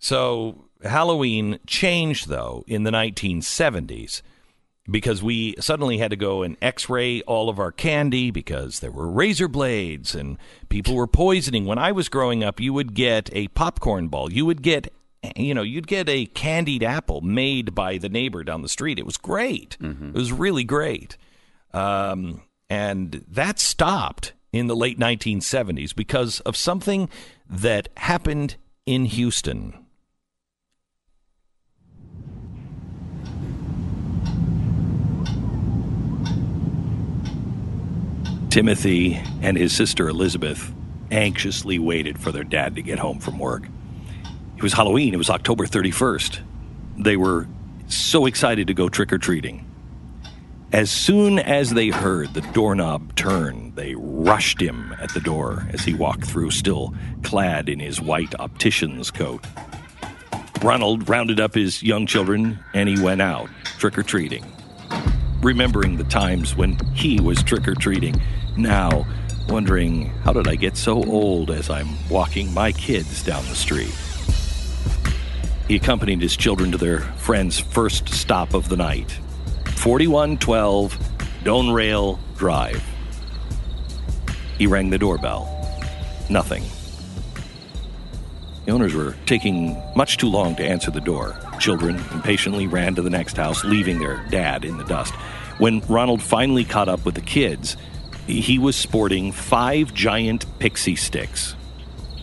So 0.00 0.64
Halloween 0.82 1.58
changed 1.66 2.28
though 2.28 2.64
in 2.66 2.82
the 2.84 2.90
1970s, 2.90 4.22
because 4.90 5.22
we 5.22 5.54
suddenly 5.60 5.98
had 5.98 6.10
to 6.10 6.16
go 6.16 6.42
and 6.42 6.56
x-ray 6.62 7.20
all 7.22 7.48
of 7.50 7.58
our 7.58 7.70
candy 7.72 8.30
because 8.30 8.80
there 8.80 8.90
were 8.90 9.08
razor 9.08 9.46
blades 9.48 10.14
and 10.14 10.38
people 10.70 10.94
were 10.94 11.06
poisoning 11.06 11.66
when 11.66 11.76
i 11.78 11.92
was 11.92 12.08
growing 12.08 12.42
up 12.42 12.58
you 12.58 12.72
would 12.72 12.94
get 12.94 13.28
a 13.34 13.48
popcorn 13.48 14.08
ball 14.08 14.32
you 14.32 14.46
would 14.46 14.62
get 14.62 14.90
you 15.36 15.54
know 15.54 15.62
you'd 15.62 15.86
get 15.86 16.08
a 16.08 16.26
candied 16.26 16.82
apple 16.82 17.20
made 17.20 17.74
by 17.74 17.98
the 17.98 18.08
neighbor 18.08 18.44
down 18.44 18.62
the 18.62 18.68
street. 18.68 18.98
It 18.98 19.06
was 19.06 19.16
great. 19.16 19.76
It 19.80 20.18
was 20.18 20.32
really 20.32 20.64
great. 20.64 21.16
Um, 21.72 22.42
and 22.70 23.24
that 23.28 23.58
stopped 23.58 24.32
in 24.52 24.66
the 24.66 24.76
late 24.76 24.98
1970s 24.98 25.94
because 25.94 26.40
of 26.40 26.56
something 26.56 27.08
that 27.48 27.88
happened 27.96 28.56
in 28.86 29.04
houston. 29.04 29.74
Timothy 38.50 39.20
and 39.42 39.56
his 39.56 39.72
sister 39.74 40.08
Elizabeth 40.08 40.72
anxiously 41.10 41.78
waited 41.78 42.18
for 42.18 42.32
their 42.32 42.44
dad 42.44 42.74
to 42.76 42.82
get 42.82 42.98
home 42.98 43.18
from 43.18 43.38
work. 43.38 43.68
It 44.58 44.62
was 44.64 44.72
Halloween, 44.72 45.14
it 45.14 45.18
was 45.18 45.30
October 45.30 45.66
31st. 45.66 46.40
They 46.98 47.16
were 47.16 47.46
so 47.86 48.26
excited 48.26 48.66
to 48.66 48.74
go 48.74 48.88
trick 48.88 49.12
or 49.12 49.18
treating. 49.18 49.64
As 50.72 50.90
soon 50.90 51.38
as 51.38 51.70
they 51.70 51.90
heard 51.90 52.34
the 52.34 52.40
doorknob 52.40 53.14
turn, 53.14 53.72
they 53.76 53.94
rushed 53.96 54.60
him 54.60 54.96
at 55.00 55.14
the 55.14 55.20
door 55.20 55.68
as 55.70 55.84
he 55.84 55.94
walked 55.94 56.24
through, 56.24 56.50
still 56.50 56.92
clad 57.22 57.68
in 57.68 57.78
his 57.78 58.00
white 58.00 58.34
optician's 58.40 59.12
coat. 59.12 59.46
Ronald 60.60 61.08
rounded 61.08 61.38
up 61.38 61.54
his 61.54 61.80
young 61.80 62.04
children 62.04 62.58
and 62.74 62.88
he 62.88 63.00
went 63.00 63.22
out 63.22 63.48
trick 63.78 63.96
or 63.96 64.02
treating 64.02 64.44
remembering 65.40 65.96
the 65.96 66.04
times 66.04 66.56
when 66.56 66.76
he 66.94 67.20
was 67.20 67.44
trick 67.44 67.68
or 67.68 67.76
treating, 67.76 68.20
now 68.56 69.06
wondering, 69.48 70.06
how 70.24 70.32
did 70.32 70.48
I 70.48 70.56
get 70.56 70.76
so 70.76 71.00
old 71.04 71.52
as 71.52 71.70
I'm 71.70 72.08
walking 72.08 72.52
my 72.52 72.72
kids 72.72 73.22
down 73.22 73.44
the 73.44 73.54
street? 73.54 73.94
He 75.68 75.76
accompanied 75.76 76.22
his 76.22 76.34
children 76.34 76.72
to 76.72 76.78
their 76.78 77.00
friend's 77.00 77.58
first 77.60 78.08
stop 78.08 78.54
of 78.54 78.70
the 78.70 78.76
night 78.76 79.12
4112 79.76 80.98
Donerail 81.44 82.18
Drive. 82.36 82.82
He 84.56 84.66
rang 84.66 84.88
the 84.88 84.96
doorbell. 84.96 85.46
Nothing. 86.30 86.64
The 88.64 88.72
owners 88.72 88.94
were 88.94 89.14
taking 89.26 89.80
much 89.94 90.16
too 90.16 90.28
long 90.28 90.56
to 90.56 90.64
answer 90.64 90.90
the 90.90 91.00
door. 91.00 91.38
Children 91.60 91.96
impatiently 92.12 92.66
ran 92.66 92.94
to 92.94 93.02
the 93.02 93.10
next 93.10 93.36
house, 93.36 93.62
leaving 93.62 93.98
their 93.98 94.24
dad 94.30 94.64
in 94.64 94.78
the 94.78 94.84
dust. 94.84 95.14
When 95.58 95.80
Ronald 95.80 96.22
finally 96.22 96.64
caught 96.64 96.88
up 96.88 97.04
with 97.04 97.14
the 97.14 97.20
kids, 97.20 97.76
he 98.26 98.58
was 98.58 98.74
sporting 98.74 99.32
five 99.32 99.92
giant 99.92 100.46
pixie 100.58 100.96
sticks. 100.96 101.54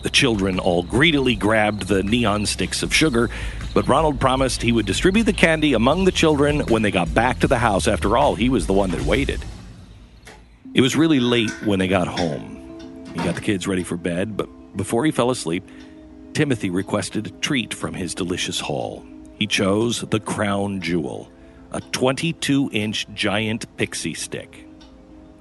The 0.06 0.10
children 0.10 0.60
all 0.60 0.84
greedily 0.84 1.34
grabbed 1.34 1.88
the 1.88 2.04
neon 2.04 2.46
sticks 2.46 2.84
of 2.84 2.94
sugar, 2.94 3.28
but 3.74 3.88
Ronald 3.88 4.20
promised 4.20 4.62
he 4.62 4.70
would 4.70 4.86
distribute 4.86 5.24
the 5.24 5.32
candy 5.32 5.72
among 5.72 6.04
the 6.04 6.12
children 6.12 6.60
when 6.68 6.82
they 6.82 6.92
got 6.92 7.12
back 7.12 7.40
to 7.40 7.48
the 7.48 7.58
house. 7.58 7.88
After 7.88 8.16
all, 8.16 8.36
he 8.36 8.48
was 8.48 8.68
the 8.68 8.72
one 8.72 8.92
that 8.92 9.02
waited. 9.02 9.44
It 10.74 10.80
was 10.80 10.94
really 10.94 11.18
late 11.18 11.50
when 11.64 11.80
they 11.80 11.88
got 11.88 12.06
home. 12.06 13.04
He 13.14 13.24
got 13.24 13.34
the 13.34 13.40
kids 13.40 13.66
ready 13.66 13.82
for 13.82 13.96
bed, 13.96 14.36
but 14.36 14.76
before 14.76 15.04
he 15.04 15.10
fell 15.10 15.32
asleep, 15.32 15.68
Timothy 16.34 16.70
requested 16.70 17.26
a 17.26 17.30
treat 17.30 17.74
from 17.74 17.92
his 17.92 18.14
delicious 18.14 18.60
haul. 18.60 19.04
He 19.40 19.48
chose 19.48 20.02
the 20.02 20.20
crown 20.20 20.80
jewel, 20.82 21.32
a 21.72 21.80
22 21.80 22.70
inch 22.72 23.08
giant 23.12 23.76
pixie 23.76 24.14
stick. 24.14 24.68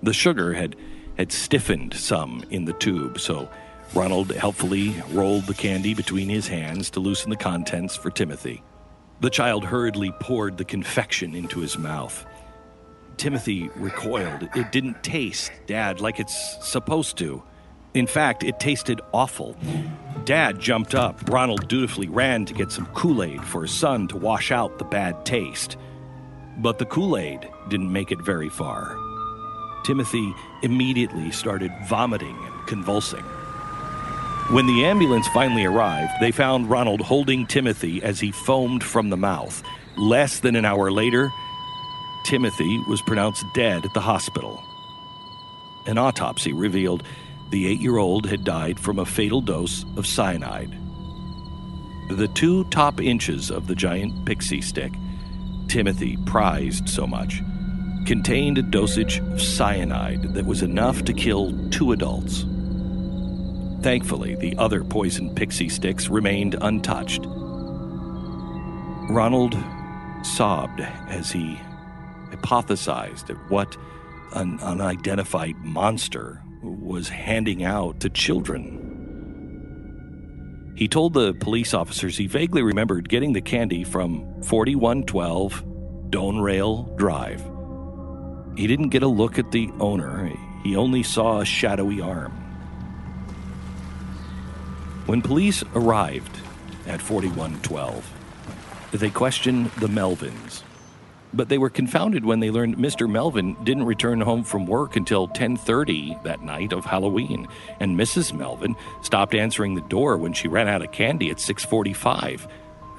The 0.02 0.12
sugar 0.12 0.56
had, 0.56 0.76
had 1.20 1.32
stiffened 1.32 1.94
some 1.94 2.44
in 2.50 2.66
the 2.66 2.74
tube, 2.74 3.20
so 3.20 3.48
Ronald 3.94 4.32
helpfully 4.32 4.96
rolled 5.12 5.46
the 5.46 5.54
candy 5.54 5.94
between 5.94 6.30
his 6.30 6.48
hands 6.48 6.90
to 6.92 7.00
loosen 7.00 7.30
the 7.30 7.36
contents 7.36 7.96
for 7.96 8.10
Timothy. 8.10 8.62
The 9.22 9.30
child 9.30 9.64
hurriedly 9.64 10.12
poured 10.20 10.58
the 10.58 10.66
confection 10.66 11.36
into 11.36 11.60
his 11.60 11.78
mouth. 11.78 12.26
Timothy 13.18 13.70
recoiled. 13.76 14.50
It 14.56 14.72
didn't 14.72 15.04
taste, 15.04 15.52
Dad, 15.68 16.02
like 16.02 16.20
it's 16.20 16.58
supposed 16.62 17.18
to. 17.20 17.44
In 17.94 18.08
fact, 18.08 18.44
it 18.44 18.60
tasted 18.60 19.00
awful. 19.14 19.56
Dad 20.26 20.60
jumped 20.60 20.96
up. 20.96 21.30
Ronald 21.30 21.70
dutifully 21.70 22.10
ran 22.10 22.46
to 22.46 22.54
get 22.54 22.72
some 22.72 22.88
Kool 22.88 23.24
Aid 23.24 23.44
for 23.44 23.62
his 23.62 23.72
son 23.72 24.10
to 24.10 24.18
wash 24.18 24.52
out 24.52 24.78
the 24.78 24.84
bad 24.84 25.26
taste. 25.26 25.78
But 26.58 26.78
the 26.78 26.86
Kool 26.86 27.18
Aid 27.18 27.48
didn't 27.70 27.92
make 27.92 28.12
it 28.12 28.22
very 28.22 28.50
far. 28.50 28.98
Timothy 29.86 30.34
immediately 30.64 31.32
started 31.32 31.72
vomiting 31.88 32.36
and 32.36 32.68
convulsing. 32.68 33.24
When 34.50 34.68
the 34.68 34.86
ambulance 34.86 35.28
finally 35.30 35.66
arrived, 35.66 36.14
they 36.22 36.32
found 36.32 36.70
Ronald 36.70 37.02
holding 37.02 37.48
Timothy 37.48 38.04
as 38.04 38.20
he 38.20 38.32
foamed 38.32 38.84
from 38.84 39.10
the 39.10 39.18
mouth. 39.18 39.64
Less 39.98 40.40
than 40.40 40.56
an 40.56 40.66
hour 40.66 40.92
later, 40.92 41.32
Timothy 42.26 42.80
was 42.88 43.02
pronounced 43.02 43.44
dead 43.56 43.86
at 43.86 43.94
the 43.96 44.02
hospital. 44.02 44.64
An 45.88 45.98
autopsy 45.98 46.54
revealed 46.54 47.04
the 47.50 47.66
eight 47.68 47.80
year 47.80 47.98
old 47.98 48.28
had 48.28 48.44
died 48.44 48.80
from 48.80 49.00
a 49.00 49.06
fatal 49.06 49.42
dose 49.42 49.84
of 49.98 50.06
cyanide. 50.06 50.78
The 52.10 52.28
two 52.28 52.66
top 52.66 53.02
inches 53.02 53.50
of 53.50 53.66
the 53.66 53.76
giant 53.76 54.26
pixie 54.28 54.62
stick 54.62 54.94
Timothy 55.68 56.18
prized 56.26 56.88
so 56.88 57.08
much 57.08 57.42
contained 58.06 58.60
a 58.60 58.62
dosage 58.62 59.20
of 59.20 59.42
cyanide 59.42 60.36
that 60.36 60.46
was 60.46 60.62
enough 60.62 61.04
to 61.06 61.14
kill 61.14 61.52
two 61.70 61.92
adults. 61.92 62.46
Thankfully, 63.86 64.34
the 64.34 64.58
other 64.58 64.84
poisoned 64.84 65.36
pixie 65.36 65.70
sticks 65.70 66.10
remained 66.10 66.56
untouched. 66.60 67.24
Ronald 69.12 69.56
sobbed 70.24 70.82
as 71.08 71.32
he 71.32 71.60
hypothesized 72.32 73.30
at 73.30 73.38
what 73.52 73.78
an 74.34 74.60
unidentified 74.62 75.58
monster 75.58 76.42
was 76.64 77.10
handing 77.10 77.64
out 77.64 78.00
to 78.00 78.10
children. 78.10 78.82
He 80.76 80.88
told 80.88 81.14
the 81.14 81.36
police 81.36 81.76
officers 81.76 82.18
he 82.18 82.26
vaguely 82.26 82.64
remembered 82.64 83.08
getting 83.08 83.34
the 83.34 83.42
candy 83.42 83.84
from 83.84 84.42
4112 84.42 85.64
Donerail 86.10 86.98
Drive. 86.98 87.44
He 88.58 88.66
didn't 88.66 88.90
get 88.90 89.04
a 89.04 89.08
look 89.08 89.38
at 89.38 89.52
the 89.52 89.70
owner, 89.80 90.34
he 90.64 90.76
only 90.76 91.04
saw 91.04 91.42
a 91.42 91.46
shadowy 91.46 92.02
arm. 92.02 92.45
When 95.06 95.22
police 95.22 95.64
arrived 95.76 96.40
at 96.88 97.00
4112, 97.00 98.12
they 98.92 99.12
questioned 99.12 99.68
the 99.78 99.88
Melvins, 99.88 100.64
but 101.32 101.48
they 101.48 101.60
were 101.60 101.70
confounded 101.70 102.26
when 102.26 102.40
they 102.40 102.50
learned 102.50 102.78
Mr. 102.78 103.08
Melvin 103.08 103.56
didn't 103.64 103.86
return 103.86 104.22
home 104.22 104.44
from 104.44 104.66
work 104.66 104.96
until 104.96 105.28
10:30 105.28 106.18
that 106.24 106.42
night 106.42 106.74
of 106.74 106.86
Halloween, 106.86 107.48
and 107.80 107.96
Mrs. 107.96 108.34
Melvin 108.34 108.76
stopped 109.04 109.36
answering 109.36 109.76
the 109.76 109.82
door 109.82 110.18
when 110.18 110.34
she 110.34 110.48
ran 110.48 110.68
out 110.68 110.82
of 110.82 110.92
candy 110.92 111.30
at 111.30 111.40
6:45. 111.40 112.48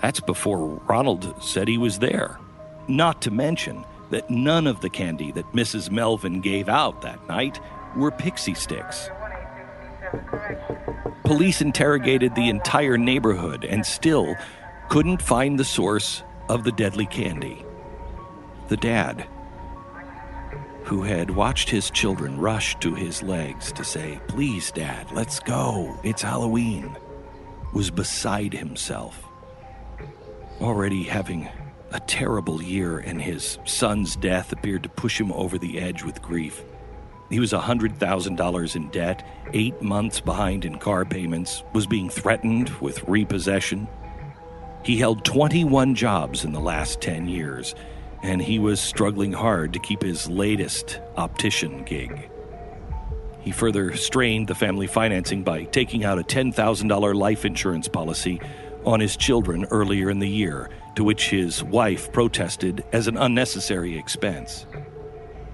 That's 0.00 0.20
before 0.20 0.80
Ronald 0.86 1.34
said 1.42 1.66
he 1.66 1.78
was 1.78 1.98
there. 1.98 2.38
Not 2.86 3.20
to 3.22 3.32
mention 3.32 3.84
that 4.10 4.30
none 4.30 4.68
of 4.68 4.80
the 4.80 4.90
candy 4.90 5.32
that 5.32 5.52
Mrs. 5.52 5.90
Melvin 5.90 6.40
gave 6.40 6.68
out 6.68 7.02
that 7.02 7.26
night 7.28 7.58
were 7.96 8.12
pixie 8.12 8.54
sticks. 8.54 9.10
Police 11.26 11.60
interrogated 11.60 12.36
the 12.36 12.48
entire 12.48 12.96
neighborhood 12.96 13.64
and 13.64 13.84
still 13.84 14.36
couldn't 14.88 15.20
find 15.20 15.58
the 15.58 15.64
source 15.64 16.22
of 16.48 16.62
the 16.62 16.70
deadly 16.70 17.04
candy. 17.04 17.64
The 18.68 18.76
dad, 18.76 19.26
who 20.84 21.02
had 21.02 21.28
watched 21.32 21.68
his 21.68 21.90
children 21.90 22.38
rush 22.38 22.78
to 22.78 22.94
his 22.94 23.24
legs 23.24 23.72
to 23.72 23.82
say, 23.82 24.20
Please, 24.28 24.70
Dad, 24.70 25.10
let's 25.10 25.40
go, 25.40 25.98
it's 26.04 26.22
Halloween, 26.22 26.96
was 27.74 27.90
beside 27.90 28.52
himself. 28.52 29.26
Already 30.60 31.02
having 31.02 31.48
a 31.90 31.98
terrible 31.98 32.62
year, 32.62 32.98
and 32.98 33.20
his 33.20 33.58
son's 33.64 34.14
death 34.14 34.52
appeared 34.52 34.84
to 34.84 34.88
push 34.88 35.20
him 35.20 35.32
over 35.32 35.58
the 35.58 35.80
edge 35.80 36.04
with 36.04 36.22
grief. 36.22 36.62
He 37.28 37.40
was 37.40 37.52
$100,000 37.52 38.76
in 38.76 38.88
debt, 38.90 39.26
eight 39.52 39.82
months 39.82 40.20
behind 40.20 40.64
in 40.64 40.78
car 40.78 41.04
payments, 41.04 41.64
was 41.72 41.86
being 41.86 42.08
threatened 42.08 42.68
with 42.80 43.02
repossession. 43.04 43.88
He 44.84 44.96
held 44.96 45.24
21 45.24 45.96
jobs 45.96 46.44
in 46.44 46.52
the 46.52 46.60
last 46.60 47.00
10 47.00 47.26
years, 47.26 47.74
and 48.22 48.40
he 48.40 48.60
was 48.60 48.80
struggling 48.80 49.32
hard 49.32 49.72
to 49.72 49.80
keep 49.80 50.02
his 50.02 50.28
latest 50.28 51.00
optician 51.16 51.82
gig. 51.82 52.30
He 53.40 53.50
further 53.50 53.96
strained 53.96 54.46
the 54.46 54.54
family 54.54 54.86
financing 54.86 55.42
by 55.42 55.64
taking 55.64 56.04
out 56.04 56.18
a 56.18 56.22
$10,000 56.22 57.14
life 57.14 57.44
insurance 57.44 57.88
policy 57.88 58.40
on 58.84 59.00
his 59.00 59.16
children 59.16 59.64
earlier 59.72 60.10
in 60.10 60.20
the 60.20 60.28
year, 60.28 60.70
to 60.94 61.02
which 61.02 61.30
his 61.30 61.62
wife 61.62 62.12
protested 62.12 62.84
as 62.92 63.08
an 63.08 63.16
unnecessary 63.16 63.98
expense. 63.98 64.66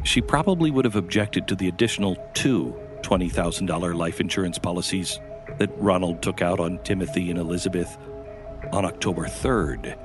She 0.05 0.21
probably 0.21 0.71
would 0.71 0.85
have 0.85 0.97
objected 0.97 1.47
to 1.49 1.55
the 1.55 1.69
additional 1.69 2.17
two 2.35 2.79
$20,000 3.03 3.95
life 3.95 4.21
insurance 4.21 4.59
policies 4.59 5.21
that 5.59 5.71
Ronald 5.77 6.23
took 6.23 6.43
out 6.43 6.61
on 6.61 6.79
Timothy 6.85 7.31
and 7.31 7.39
Elizabeth 7.39 7.97
on 8.73 8.85
October 8.85 9.27
3rd 9.27 9.97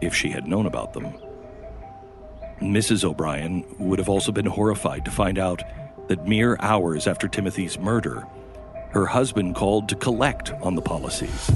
if 0.00 0.14
she 0.14 0.30
had 0.30 0.46
known 0.46 0.66
about 0.66 0.92
them. 0.92 1.14
Mrs. 2.60 3.04
O'Brien 3.04 3.64
would 3.78 3.98
have 3.98 4.08
also 4.08 4.32
been 4.32 4.46
horrified 4.46 5.04
to 5.04 5.10
find 5.10 5.38
out 5.38 5.62
that 6.08 6.26
mere 6.26 6.56
hours 6.60 7.06
after 7.06 7.28
Timothy's 7.28 7.78
murder, 7.78 8.26
her 8.90 9.06
husband 9.06 9.54
called 9.54 9.88
to 9.88 9.96
collect 9.96 10.52
on 10.62 10.74
the 10.74 10.82
policies. 10.82 11.50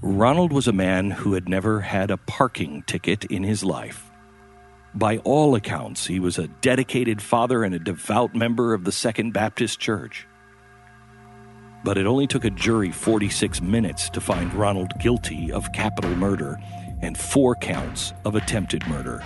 Ronald 0.00 0.52
was 0.52 0.68
a 0.68 0.72
man 0.72 1.10
who 1.10 1.34
had 1.34 1.48
never 1.48 1.80
had 1.80 2.10
a 2.10 2.16
parking 2.16 2.82
ticket 2.82 3.24
in 3.24 3.42
his 3.42 3.64
life. 3.64 4.10
By 4.96 5.18
all 5.18 5.54
accounts, 5.54 6.06
he 6.06 6.18
was 6.18 6.38
a 6.38 6.48
dedicated 6.48 7.20
father 7.20 7.64
and 7.64 7.74
a 7.74 7.78
devout 7.78 8.34
member 8.34 8.72
of 8.72 8.84
the 8.84 8.92
Second 8.92 9.34
Baptist 9.34 9.78
Church. 9.78 10.26
But 11.84 11.98
it 11.98 12.06
only 12.06 12.26
took 12.26 12.46
a 12.46 12.50
jury 12.50 12.90
46 12.90 13.60
minutes 13.60 14.08
to 14.08 14.22
find 14.22 14.54
Ronald 14.54 14.98
guilty 14.98 15.52
of 15.52 15.70
capital 15.74 16.16
murder 16.16 16.58
and 17.02 17.18
four 17.18 17.54
counts 17.56 18.14
of 18.24 18.36
attempted 18.36 18.86
murder. 18.86 19.22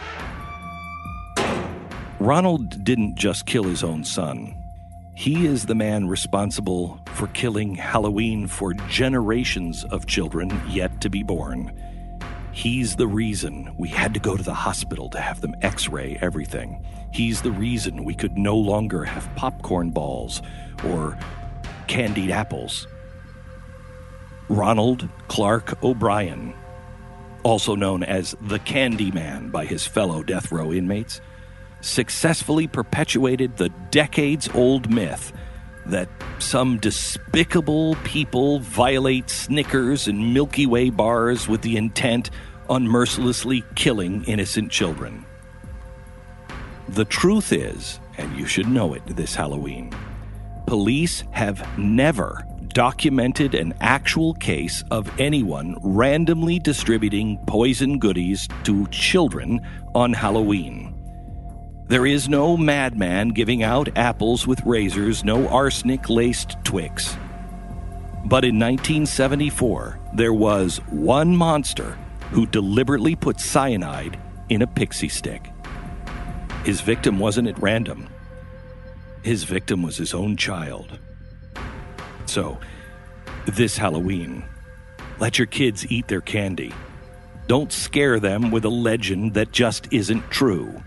Ronald 2.18 2.82
didn't 2.82 3.14
just 3.14 3.46
kill 3.46 3.62
his 3.62 3.84
own 3.84 4.02
son. 4.02 4.56
He 5.14 5.46
is 5.46 5.66
the 5.66 5.76
man 5.76 6.08
responsible 6.08 7.00
for 7.14 7.28
killing 7.28 7.76
Halloween 7.76 8.48
for 8.48 8.74
generations 8.88 9.84
of 9.84 10.06
children 10.06 10.50
yet 10.68 11.00
to 11.02 11.08
be 11.08 11.22
born. 11.22 11.72
He's 12.52 12.96
the 12.96 13.06
reason 13.06 13.74
we 13.78 13.88
had 13.88 14.12
to 14.14 14.20
go 14.20 14.36
to 14.36 14.42
the 14.42 14.54
hospital 14.54 15.08
to 15.10 15.20
have 15.20 15.40
them 15.40 15.54
x 15.62 15.88
ray 15.88 16.18
everything. 16.20 16.84
He's 17.12 17.42
the 17.42 17.52
reason 17.52 18.04
we 18.04 18.14
could 18.14 18.36
no 18.36 18.56
longer 18.56 19.04
have 19.04 19.34
popcorn 19.36 19.90
balls 19.90 20.42
or 20.84 21.16
candied 21.86 22.30
apples. 22.30 22.86
Ronald 24.48 25.08
Clark 25.28 25.82
O'Brien, 25.82 26.54
also 27.44 27.76
known 27.76 28.02
as 28.02 28.34
the 28.40 28.58
Candy 28.58 29.12
Man 29.12 29.50
by 29.50 29.64
his 29.64 29.86
fellow 29.86 30.22
death 30.22 30.50
row 30.50 30.72
inmates, 30.72 31.20
successfully 31.80 32.66
perpetuated 32.66 33.56
the 33.56 33.70
decades 33.90 34.48
old 34.54 34.92
myth 34.92 35.32
that 35.90 36.08
some 36.38 36.78
despicable 36.78 37.96
people 38.04 38.60
violate 38.60 39.28
Snickers 39.28 40.08
and 40.08 40.32
Milky 40.32 40.66
Way 40.66 40.90
bars 40.90 41.46
with 41.48 41.62
the 41.62 41.76
intent 41.76 42.30
on 42.68 42.88
mercilessly 42.88 43.62
killing 43.74 44.24
innocent 44.24 44.70
children. 44.70 45.24
The 46.88 47.04
truth 47.04 47.52
is, 47.52 48.00
and 48.18 48.36
you 48.36 48.46
should 48.46 48.68
know 48.68 48.94
it 48.94 49.02
this 49.06 49.34
Halloween, 49.34 49.92
police 50.66 51.24
have 51.32 51.78
never 51.78 52.44
documented 52.68 53.54
an 53.54 53.74
actual 53.80 54.34
case 54.34 54.84
of 54.90 55.10
anyone 55.20 55.76
randomly 55.82 56.58
distributing 56.58 57.38
poison 57.46 57.98
goodies 57.98 58.48
to 58.64 58.86
children 58.88 59.60
on 59.94 60.12
Halloween. 60.12 60.89
There 61.90 62.06
is 62.06 62.28
no 62.28 62.56
madman 62.56 63.30
giving 63.30 63.64
out 63.64 63.98
apples 63.98 64.46
with 64.46 64.64
razors, 64.64 65.24
no 65.24 65.48
arsenic 65.48 66.08
laced 66.08 66.56
Twix. 66.62 67.16
But 68.26 68.44
in 68.44 68.60
1974, 68.60 69.98
there 70.14 70.32
was 70.32 70.76
one 70.90 71.36
monster 71.36 71.98
who 72.30 72.46
deliberately 72.46 73.16
put 73.16 73.40
cyanide 73.40 74.20
in 74.50 74.62
a 74.62 74.68
pixie 74.68 75.08
stick. 75.08 75.50
His 76.64 76.80
victim 76.80 77.18
wasn't 77.18 77.48
at 77.48 77.60
random, 77.60 78.08
his 79.24 79.42
victim 79.42 79.82
was 79.82 79.96
his 79.96 80.14
own 80.14 80.36
child. 80.36 80.96
So, 82.26 82.60
this 83.46 83.76
Halloween, 83.76 84.44
let 85.18 85.38
your 85.38 85.46
kids 85.46 85.90
eat 85.90 86.06
their 86.06 86.20
candy. 86.20 86.72
Don't 87.48 87.72
scare 87.72 88.20
them 88.20 88.52
with 88.52 88.64
a 88.64 88.70
legend 88.70 89.34
that 89.34 89.50
just 89.50 89.92
isn't 89.92 90.30
true. 90.30 90.80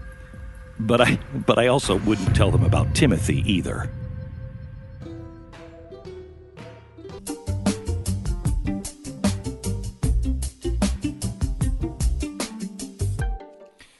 But 0.79 1.01
I 1.01 1.19
but 1.45 1.57
I 1.59 1.67
also 1.67 1.97
wouldn't 1.99 2.36
tell 2.36 2.51
them 2.51 2.63
about 2.63 2.93
Timothy 2.95 3.43
either. 3.51 3.89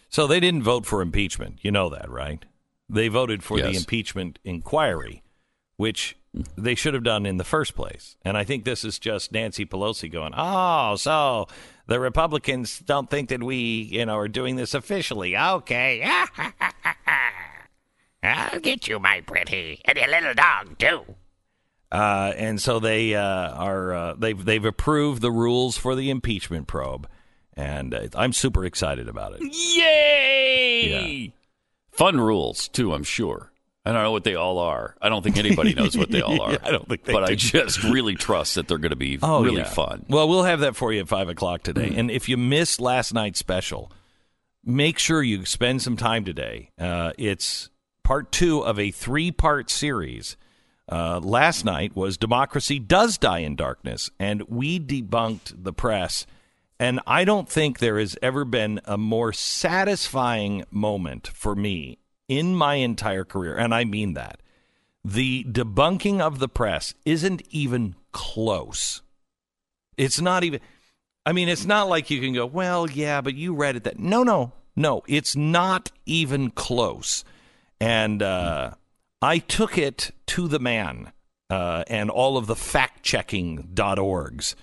So 0.10 0.28
they 0.28 0.40
didn't 0.40 0.64
vote 0.64 0.86
for 0.86 1.02
impeachment. 1.02 1.60
You 1.64 1.72
know 1.72 1.90
that, 1.90 2.10
right? 2.10 2.44
They 2.88 3.08
voted 3.08 3.44
for 3.44 3.58
Yes. 3.58 3.72
the 3.72 3.78
impeachment 3.78 4.38
inquiry, 4.44 5.24
which 5.78 6.16
they 6.56 6.76
should 6.76 6.94
have 6.94 7.04
done 7.04 7.26
in 7.26 7.38
the 7.38 7.44
first 7.44 7.76
place. 7.76 8.16
And 8.24 8.38
I 8.38 8.44
think 8.44 8.64
this 8.64 8.84
is 8.84 9.00
just 9.00 9.32
Nancy 9.32 9.66
Pelosi 9.66 10.12
going, 10.12 10.34
"Oh, 10.36 10.96
so 10.98 11.48
the 11.88 12.00
Republicans 12.00 12.80
don't 12.80 13.10
think 13.10 13.30
that 13.30 13.44
we, 13.44 13.56
you 13.56 14.06
know, 14.06 14.18
are 14.18 14.28
doing 14.28 14.56
this 14.56 14.74
officially. 14.74 15.38
Okay. 15.38 16.04
I'll 18.24 18.60
get 18.60 18.88
you, 18.88 19.00
my 19.00 19.22
pretty, 19.22 19.82
and 19.86 19.98
your 19.98 20.08
little 20.08 20.34
dog, 20.34 20.78
too. 20.78 21.04
Uh, 21.92 22.34
and 22.38 22.60
so 22.60 22.80
they 22.80 23.14
uh, 23.14 23.22
are 23.52 23.94
uh, 23.94 24.14
they've 24.18 24.44
they've 24.44 24.66
approved 24.66 25.22
the 25.22 25.32
rules 25.32 25.78
for 25.78 25.94
the 25.94 26.10
impeachment 26.10 26.66
probe, 26.66 27.08
and 27.56 27.94
uh, 27.94 28.08
I'm 28.16 28.34
super 28.34 28.66
excited 28.66 29.08
about 29.08 29.36
it. 29.40 29.42
Yay! 29.54 31.34
Fun 31.92 32.20
rules 32.20 32.68
too, 32.68 32.94
I'm 32.94 33.04
sure. 33.04 33.53
I 33.86 33.92
don't 33.92 34.04
know 34.04 34.12
what 34.14 34.24
they 34.24 34.36
all 34.36 34.60
are. 34.60 34.96
I 35.02 35.10
don't 35.10 35.22
think 35.24 35.36
anybody 35.38 35.74
knows 35.74 35.98
what 35.98 36.10
they 36.10 36.22
all 36.28 36.42
are. 36.42 36.52
Yeah, 36.54 36.58
I 36.64 36.72
don't 36.72 36.88
think 36.88 37.04
they 37.04 37.12
But 37.14 37.24
I 37.30 37.36
just 37.36 37.84
really 37.84 38.16
trust 38.16 38.56
that 38.56 38.68
they're 38.68 38.78
going 38.78 38.92
to 38.92 38.96
be 38.96 39.18
really 39.18 39.24
Oh, 39.26 39.44
yeah. 39.58 39.64
fun. 39.66 40.06
Well, 40.08 40.30
we'll 40.30 40.44
have 40.44 40.62
that 40.62 40.76
for 40.76 40.94
you 40.94 41.02
at 41.02 41.08
five 41.10 41.28
o'clock 41.28 41.64
today. 41.64 41.94
And 41.96 42.10
if 42.10 42.30
you 42.30 42.38
missed 42.38 42.80
last 42.80 43.14
night's 43.14 43.40
special, 43.40 43.92
make 44.64 44.98
sure 45.00 45.22
you 45.22 45.46
spend 45.46 45.82
some 45.82 45.98
time 45.98 46.24
today. 46.24 46.70
Uh, 46.80 47.12
it's 47.18 47.70
part 48.04 48.32
two 48.32 48.62
of 48.62 48.80
a 48.80 48.92
three-part 48.92 49.70
series. 49.70 50.38
Uh, 50.90 51.20
last 51.22 51.64
night 51.66 51.96
was 51.96 52.18
"Democracy 52.18 52.78
Does 52.80 53.18
Die 53.18 53.40
in 53.40 53.56
Darkness," 53.56 54.10
and 54.20 54.44
we 54.50 54.80
debunked 54.80 55.54
the 55.64 55.72
press. 55.74 56.26
And 56.80 57.00
I 57.08 57.24
don't 57.24 57.48
think 57.48 57.80
there 57.80 58.00
has 58.00 58.18
ever 58.22 58.44
been 58.44 58.82
a 58.84 58.98
more 58.98 59.32
satisfying 59.32 60.66
moment 60.72 61.28
for 61.34 61.56
me 61.56 61.98
in 62.28 62.56
my 62.56 62.76
entire 62.76 63.26
career, 63.26 63.56
and 63.56 63.74
I 63.74 63.84
mean 63.84 64.14
that. 64.14 64.40
The 65.06 65.44
debunking 65.44 66.22
of 66.22 66.40
the 66.40 66.48
press 66.48 66.94
isn't 67.06 67.42
even 67.50 67.96
close. 68.12 69.02
It's 69.98 70.22
not 70.22 70.44
even. 70.44 70.62
I 71.26 71.32
mean, 71.34 71.50
it's 71.50 71.66
not 71.66 71.88
like 71.88 72.10
you 72.10 72.20
can 72.20 72.34
go, 72.34 72.46
well, 72.46 72.90
yeah, 72.90 73.22
but 73.22 73.36
you 73.36 73.54
read 73.54 73.76
it 73.76 73.84
that. 73.86 74.00
No, 74.00 74.24
no, 74.24 74.54
no. 74.76 75.04
It's 75.08 75.36
not 75.36 75.92
even 76.06 76.52
close. 76.52 77.24
And 77.80 78.22
uh, 78.22 78.72
I 79.22 79.40
took 79.40 79.78
it 79.78 80.12
to 80.28 80.48
the 80.48 80.60
man 80.60 81.12
uh, 81.50 81.84
and 81.88 82.10
all 82.10 82.38
of 82.38 82.48
the 82.48 82.56
fact 82.56 83.04
checking.orgs 83.04 84.56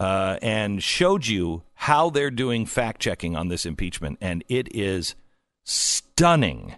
uh, 0.00 0.38
and 0.42 0.82
showed 0.82 1.26
you 1.26 1.62
how 1.74 2.10
they're 2.10 2.30
doing 2.30 2.66
fact 2.66 3.00
checking 3.00 3.36
on 3.36 3.48
this 3.48 3.64
impeachment. 3.64 4.18
And 4.20 4.44
it 4.48 4.74
is 4.74 5.14
stunning. 5.64 6.76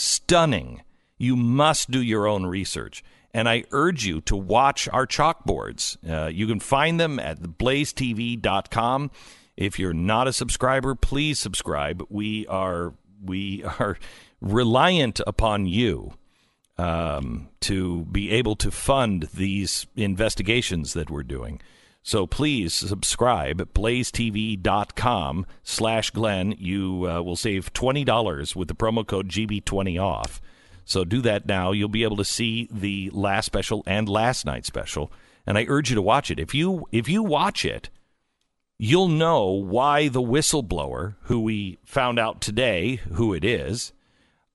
Stunning. 0.00 0.82
You 1.18 1.36
must 1.36 1.90
do 1.90 2.00
your 2.00 2.26
own 2.26 2.46
research. 2.46 3.04
And 3.32 3.48
I 3.48 3.64
urge 3.70 4.04
you 4.06 4.20
to 4.22 4.36
watch 4.36 4.88
our 4.88 5.06
chalkboards. 5.06 5.96
Uh, 6.08 6.28
you 6.28 6.46
can 6.46 6.58
find 6.58 6.98
them 6.98 7.18
at 7.18 7.40
blazetv.com. 7.40 9.10
If 9.56 9.78
you're 9.78 9.92
not 9.92 10.26
a 10.26 10.32
subscriber, 10.32 10.94
please 10.94 11.38
subscribe. 11.38 12.04
We 12.08 12.46
are 12.46 12.94
we 13.22 13.62
are 13.62 13.98
reliant 14.40 15.20
upon 15.26 15.66
you 15.66 16.14
um, 16.78 17.50
to 17.60 18.06
be 18.06 18.30
able 18.30 18.56
to 18.56 18.70
fund 18.70 19.28
these 19.34 19.86
investigations 19.96 20.94
that 20.94 21.10
we're 21.10 21.22
doing. 21.22 21.60
So 22.02 22.26
please 22.26 22.74
subscribe 22.74 23.60
at 23.60 23.74
blazetv.com 23.74 25.46
slash 25.62 26.10
Glenn. 26.10 26.54
You 26.58 27.06
uh, 27.06 27.22
will 27.22 27.36
save 27.36 27.72
$20 27.72 28.56
with 28.56 28.68
the 28.68 28.74
promo 28.74 29.06
code 29.06 29.28
GB20 29.28 30.00
off. 30.02 30.40
So 30.84 31.04
do 31.04 31.20
that 31.22 31.46
now. 31.46 31.72
You'll 31.72 31.88
be 31.88 32.02
able 32.02 32.16
to 32.16 32.24
see 32.24 32.68
the 32.72 33.10
last 33.12 33.46
special 33.46 33.84
and 33.86 34.08
last 34.08 34.44
night 34.46 34.64
special. 34.64 35.12
And 35.46 35.56
I 35.56 35.66
urge 35.68 35.90
you 35.90 35.94
to 35.94 36.02
watch 36.02 36.30
it. 36.30 36.40
If 36.40 36.54
you 36.54 36.86
if 36.90 37.08
you 37.08 37.22
watch 37.22 37.64
it, 37.64 37.90
you'll 38.78 39.08
know 39.08 39.46
why 39.50 40.08
the 40.08 40.22
whistleblower, 40.22 41.14
who 41.22 41.40
we 41.40 41.78
found 41.84 42.18
out 42.18 42.40
today 42.40 42.96
who 43.12 43.34
it 43.34 43.44
is, 43.44 43.92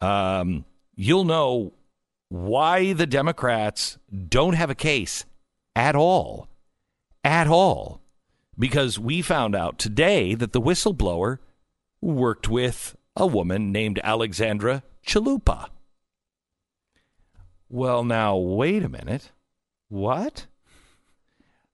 um, 0.01 0.65
you'll 0.95 1.23
know 1.23 1.73
why 2.29 2.93
the 2.93 3.05
Democrats 3.05 3.97
don't 4.27 4.55
have 4.55 4.69
a 4.69 4.75
case 4.75 5.25
at 5.75 5.95
all. 5.95 6.49
At 7.25 7.47
all 7.47 8.01
because 8.57 8.99
we 8.99 9.21
found 9.21 9.55
out 9.55 9.79
today 9.79 10.35
that 10.35 10.53
the 10.53 10.61
whistleblower 10.61 11.39
worked 11.99 12.47
with 12.47 12.95
a 13.15 13.25
woman 13.25 13.71
named 13.71 13.99
Alexandra 14.03 14.83
Chalupa. 15.05 15.69
Well, 17.67 18.03
now, 18.03 18.37
wait 18.37 18.83
a 18.83 18.89
minute. 18.89 19.31
What? 19.89 20.45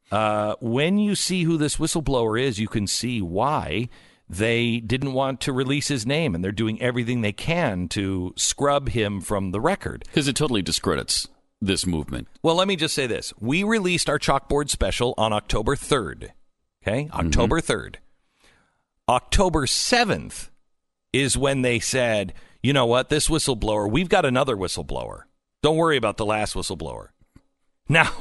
Uh, 0.09 0.55
when 0.61 0.97
you 0.97 1.15
see 1.15 1.43
who 1.43 1.57
this 1.57 1.75
whistleblower 1.75 2.41
is, 2.41 2.59
you 2.59 2.69
can 2.69 2.87
see 2.87 3.21
why 3.21 3.89
they 4.29 4.79
didn't 4.79 5.11
want 5.11 5.41
to 5.41 5.51
release 5.51 5.89
his 5.89 6.05
name, 6.05 6.33
and 6.33 6.43
they're 6.43 6.53
doing 6.53 6.81
everything 6.81 7.19
they 7.21 7.33
can 7.33 7.89
to 7.89 8.33
scrub 8.37 8.89
him 8.89 9.19
from 9.19 9.51
the 9.51 9.59
record. 9.59 10.05
Because 10.05 10.29
it 10.29 10.37
totally 10.37 10.61
discredits 10.61 11.27
this 11.61 11.85
movement. 11.85 12.27
Well, 12.41 12.55
let 12.55 12.67
me 12.67 12.75
just 12.75 12.95
say 12.95 13.07
this. 13.07 13.33
We 13.39 13.63
released 13.63 14.09
our 14.09 14.19
chalkboard 14.19 14.69
special 14.69 15.13
on 15.17 15.31
October 15.31 15.75
3rd. 15.75 16.29
Okay? 16.83 17.05
Mm-hmm. 17.05 17.27
October 17.27 17.61
3rd. 17.61 17.95
October 19.07 19.65
7th 19.65 20.49
is 21.13 21.37
when 21.37 21.61
they 21.61 21.79
said, 21.79 22.33
you 22.63 22.73
know 22.73 22.85
what, 22.85 23.09
this 23.09 23.27
whistleblower, 23.27 23.89
we've 23.89 24.09
got 24.09 24.25
another 24.25 24.55
whistleblower. 24.55 25.23
Don't 25.61 25.77
worry 25.77 25.97
about 25.97 26.17
the 26.17 26.25
last 26.25 26.55
whistleblower. 26.55 27.09
Now, 27.89 28.11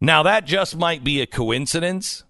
now 0.00 0.22
that 0.22 0.44
just 0.44 0.76
might 0.76 1.04
be 1.04 1.20
a 1.20 1.26
coincidence, 1.26 2.24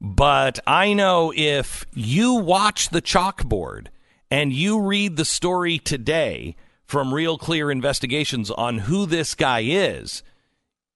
but 0.00 0.58
I 0.66 0.92
know 0.92 1.32
if 1.34 1.86
you 1.94 2.34
watch 2.34 2.90
the 2.90 3.02
chalkboard 3.02 3.86
and 4.30 4.52
you 4.52 4.80
read 4.80 5.16
the 5.16 5.24
story 5.24 5.78
today 5.78 6.56
from 6.86 7.12
Real 7.12 7.36
Clear 7.36 7.70
Investigations 7.70 8.50
on 8.50 8.78
who 8.78 9.06
this 9.06 9.34
guy 9.34 9.60
is, 9.60 10.22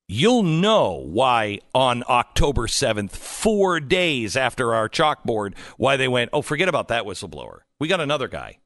you'll 0.07 0.43
know 0.43 1.05
why 1.05 1.61
on 1.75 2.05
October 2.09 2.67
7th, 2.67 3.11
four 3.11 3.81
days 3.81 4.37
after 4.37 4.75
our 4.75 4.89
chalkboard, 4.89 5.57
why 5.77 5.97
they 5.97 6.09
went, 6.09 6.31
oh, 6.33 6.43
forget 6.43 6.69
about 6.69 6.89
that 6.89 7.05
whistleblower. 7.05 7.61
We 7.79 7.89
got 7.89 8.01
another 8.01 8.29
guy. 8.29 8.59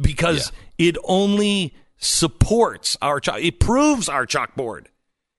Because 0.00 0.52
it 0.78 0.96
only 1.04 1.74
supports 1.96 2.96
our 3.00 3.20
chalk. 3.20 3.40
It 3.40 3.60
proves 3.60 4.08
our 4.08 4.26
chalkboard. 4.26 4.86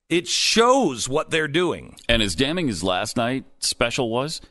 It 0.10 0.28
shows 0.28 1.10
what 1.10 1.32
they're 1.32 1.48
doing. 1.48 1.96
And 2.08 2.22
as 2.22 2.34
damning 2.34 2.70
as 2.70 2.84
last 2.84 3.17
night 3.17 3.43
special 3.60 4.10
was, 4.10 4.41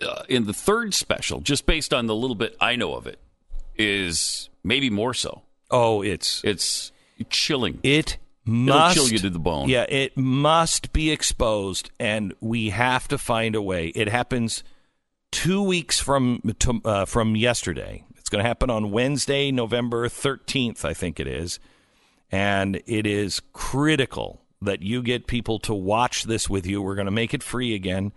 uh, 0.00 0.22
in 0.28 0.46
the 0.46 0.54
third 0.54 0.94
special, 0.94 1.40
just 1.40 1.66
based 1.66 1.92
on 1.92 2.06
the 2.06 2.14
little 2.14 2.34
bit 2.34 2.56
I 2.60 2.76
know 2.76 2.94
of 2.94 3.06
it, 3.06 3.18
is 3.76 4.48
maybe 4.66 4.90
more 4.90 5.14
so. 5.14 5.42
Oh, 5.70 6.02
it's 6.02 6.42
It's 6.44 6.92
chilling. 7.30 7.80
it 7.82 8.18
It'll 8.46 8.54
must 8.54 8.96
chill 8.96 9.08
you 9.08 9.18
to 9.18 9.30
the 9.30 9.38
bone. 9.38 9.68
Yeah, 9.68 9.86
it 9.88 10.16
must 10.16 10.92
be 10.92 11.10
exposed, 11.10 11.90
and 11.98 12.34
we 12.40 12.70
have 12.70 13.08
to 13.08 13.18
find 13.18 13.54
a 13.56 13.62
way. 13.62 13.88
It 13.88 14.08
happens 14.08 14.62
two 15.32 15.62
weeks 15.62 15.98
from 15.98 16.40
to, 16.60 16.80
uh, 16.84 17.04
from 17.06 17.34
yesterday. 17.34 18.04
It's 18.16 18.28
going 18.28 18.42
to 18.42 18.48
happen 18.48 18.70
on 18.70 18.90
Wednesday, 18.92 19.50
November 19.50 20.08
thirteenth, 20.08 20.84
I 20.84 20.94
think 20.94 21.18
it 21.18 21.26
is, 21.26 21.58
and 22.30 22.80
it 22.86 23.06
is 23.06 23.40
critical 23.52 24.42
that 24.62 24.82
you 24.82 25.02
get 25.02 25.26
people 25.26 25.58
to 25.60 25.74
watch 25.74 26.24
this 26.24 26.48
with 26.48 26.66
you. 26.66 26.80
We're 26.82 26.94
going 26.94 27.06
to 27.06 27.10
make 27.12 27.34
it 27.34 27.42
free 27.42 27.74
again. 27.74 28.12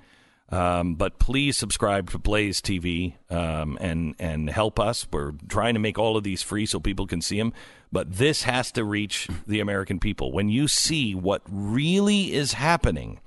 Um, 0.52 0.96
but 0.96 1.20
please 1.20 1.58
subscribe 1.58 2.10
to 2.10 2.18
Blaze 2.18 2.60
TV 2.62 3.14
um, 3.30 3.78
and 3.80 4.16
and 4.20 4.50
help 4.50 4.80
us. 4.80 5.06
We're 5.12 5.34
trying 5.48 5.76
to 5.76 5.80
make 5.80 6.00
all 6.00 6.18
of 6.18 6.24
these 6.24 6.42
free 6.42 6.66
so 6.66 6.80
people 6.80 7.06
can 7.06 7.22
see 7.22 7.38
them. 7.38 7.54
But 7.92 8.14
this 8.14 8.44
has 8.44 8.72
to 8.74 8.84
reach 8.84 9.28
the 9.46 9.60
American 9.60 10.00
people. 10.00 10.32
When 10.32 10.50
you 10.50 10.68
see 10.68 11.14
what 11.14 11.44
really 11.50 12.34
is 12.34 12.54
happening, 12.54 13.20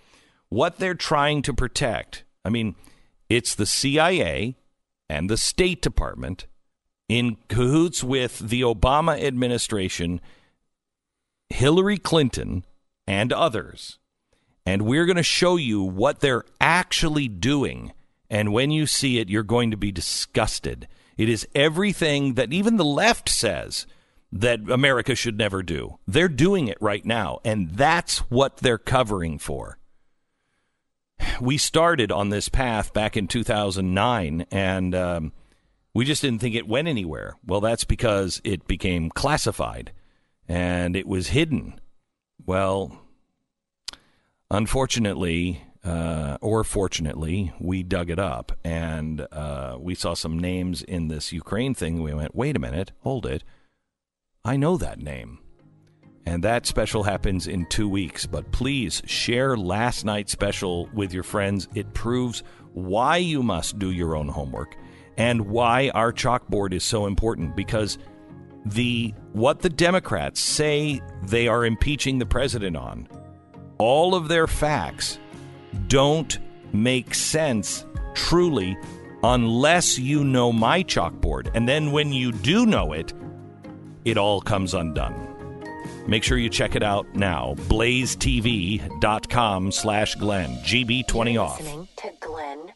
what 0.48 0.78
they're 0.78 0.94
trying 0.94 1.42
to 1.42 1.54
protect. 1.54 2.24
I 2.44 2.48
mean, 2.48 2.74
it's 3.28 3.54
the 3.54 3.66
CIA 3.66 4.56
and 5.08 5.30
the 5.30 5.36
State 5.36 5.80
Department 5.80 6.46
in 7.08 7.36
cahoots 7.48 8.02
with 8.02 8.38
the 8.38 8.62
Obama 8.62 9.20
administration, 9.22 10.20
Hillary 11.50 11.98
Clinton, 11.98 12.64
and 13.06 13.32
others 13.32 13.98
and 14.64 14.82
we're 14.82 15.06
going 15.06 15.16
to 15.16 15.22
show 15.22 15.56
you 15.56 15.82
what 15.82 16.20
they're 16.20 16.44
actually 16.60 17.28
doing. 17.28 17.92
And 18.30 18.52
when 18.52 18.70
you 18.70 18.86
see 18.86 19.18
it, 19.18 19.28
you're 19.28 19.42
going 19.42 19.70
to 19.70 19.76
be 19.76 19.92
disgusted. 19.92 20.88
It 21.16 21.28
is 21.28 21.46
everything 21.54 22.34
that 22.34 22.52
even 22.52 22.76
the 22.76 22.84
left 22.84 23.28
says 23.28 23.86
that 24.30 24.70
America 24.70 25.14
should 25.14 25.36
never 25.36 25.62
do. 25.62 25.98
They're 26.06 26.28
doing 26.28 26.68
it 26.68 26.78
right 26.80 27.04
now, 27.04 27.40
and 27.44 27.70
that's 27.70 28.18
what 28.30 28.58
they're 28.58 28.78
covering 28.78 29.38
for. 29.38 29.78
We 31.40 31.58
started 31.58 32.10
on 32.10 32.30
this 32.30 32.48
path 32.48 32.92
back 32.92 33.16
in 33.16 33.28
2009, 33.28 34.46
and 34.50 34.94
um, 34.94 35.32
we 35.94 36.04
just 36.04 36.22
didn't 36.22 36.40
think 36.40 36.54
it 36.54 36.66
went 36.66 36.88
anywhere. 36.88 37.34
Well, 37.44 37.60
that's 37.60 37.84
because 37.84 38.40
it 38.44 38.66
became 38.66 39.10
classified 39.10 39.92
and 40.48 40.96
it 40.96 41.06
was 41.06 41.28
hidden. 41.28 41.80
Well, 42.44 43.01
Unfortunately, 44.52 45.64
uh, 45.82 46.36
or 46.42 46.62
fortunately, 46.62 47.54
we 47.58 47.82
dug 47.82 48.10
it 48.10 48.18
up 48.18 48.52
and 48.62 49.26
uh, 49.32 49.78
we 49.80 49.94
saw 49.94 50.12
some 50.12 50.38
names 50.38 50.82
in 50.82 51.08
this 51.08 51.32
Ukraine 51.32 51.72
thing. 51.74 52.02
We 52.02 52.12
went, 52.12 52.34
wait 52.34 52.54
a 52.54 52.58
minute, 52.58 52.92
hold 53.00 53.24
it. 53.24 53.44
I 54.44 54.58
know 54.58 54.76
that 54.76 54.98
name. 54.98 55.38
And 56.26 56.44
that 56.44 56.66
special 56.66 57.04
happens 57.04 57.46
in 57.46 57.64
two 57.64 57.88
weeks. 57.88 58.26
But 58.26 58.52
please 58.52 59.00
share 59.06 59.56
last 59.56 60.04
night's 60.04 60.32
special 60.32 60.86
with 60.92 61.14
your 61.14 61.22
friends. 61.22 61.66
It 61.74 61.94
proves 61.94 62.42
why 62.74 63.16
you 63.16 63.42
must 63.42 63.78
do 63.78 63.90
your 63.90 64.14
own 64.14 64.28
homework 64.28 64.76
and 65.16 65.48
why 65.48 65.90
our 65.94 66.12
chalkboard 66.12 66.74
is 66.74 66.84
so 66.84 67.06
important 67.06 67.56
because 67.56 67.96
the 68.66 69.14
what 69.32 69.60
the 69.60 69.70
Democrats 69.70 70.40
say 70.40 71.00
they 71.22 71.48
are 71.48 71.64
impeaching 71.64 72.18
the 72.18 72.26
president 72.26 72.76
on 72.76 73.08
all 73.82 74.14
of 74.14 74.28
their 74.28 74.46
facts 74.46 75.18
don't 75.88 76.38
make 76.72 77.16
sense 77.16 77.84
truly 78.14 78.78
unless 79.24 79.98
you 79.98 80.22
know 80.22 80.52
my 80.52 80.84
chalkboard. 80.84 81.50
And 81.54 81.68
then 81.68 81.90
when 81.90 82.12
you 82.12 82.30
do 82.30 82.64
know 82.64 82.92
it, 82.92 83.12
it 84.04 84.16
all 84.16 84.40
comes 84.40 84.72
undone. 84.74 85.28
Make 86.06 86.22
sure 86.22 86.38
you 86.38 86.48
check 86.48 86.76
it 86.76 86.84
out 86.84 87.12
now. 87.14 87.54
blazetv.com 87.68 88.92
slash 89.72 90.14
Glenn. 90.14 90.50
GB20 90.58 91.42
off. 91.42 91.60
Listening 91.60 91.88
to 91.96 92.10
Glenn. 92.20 92.72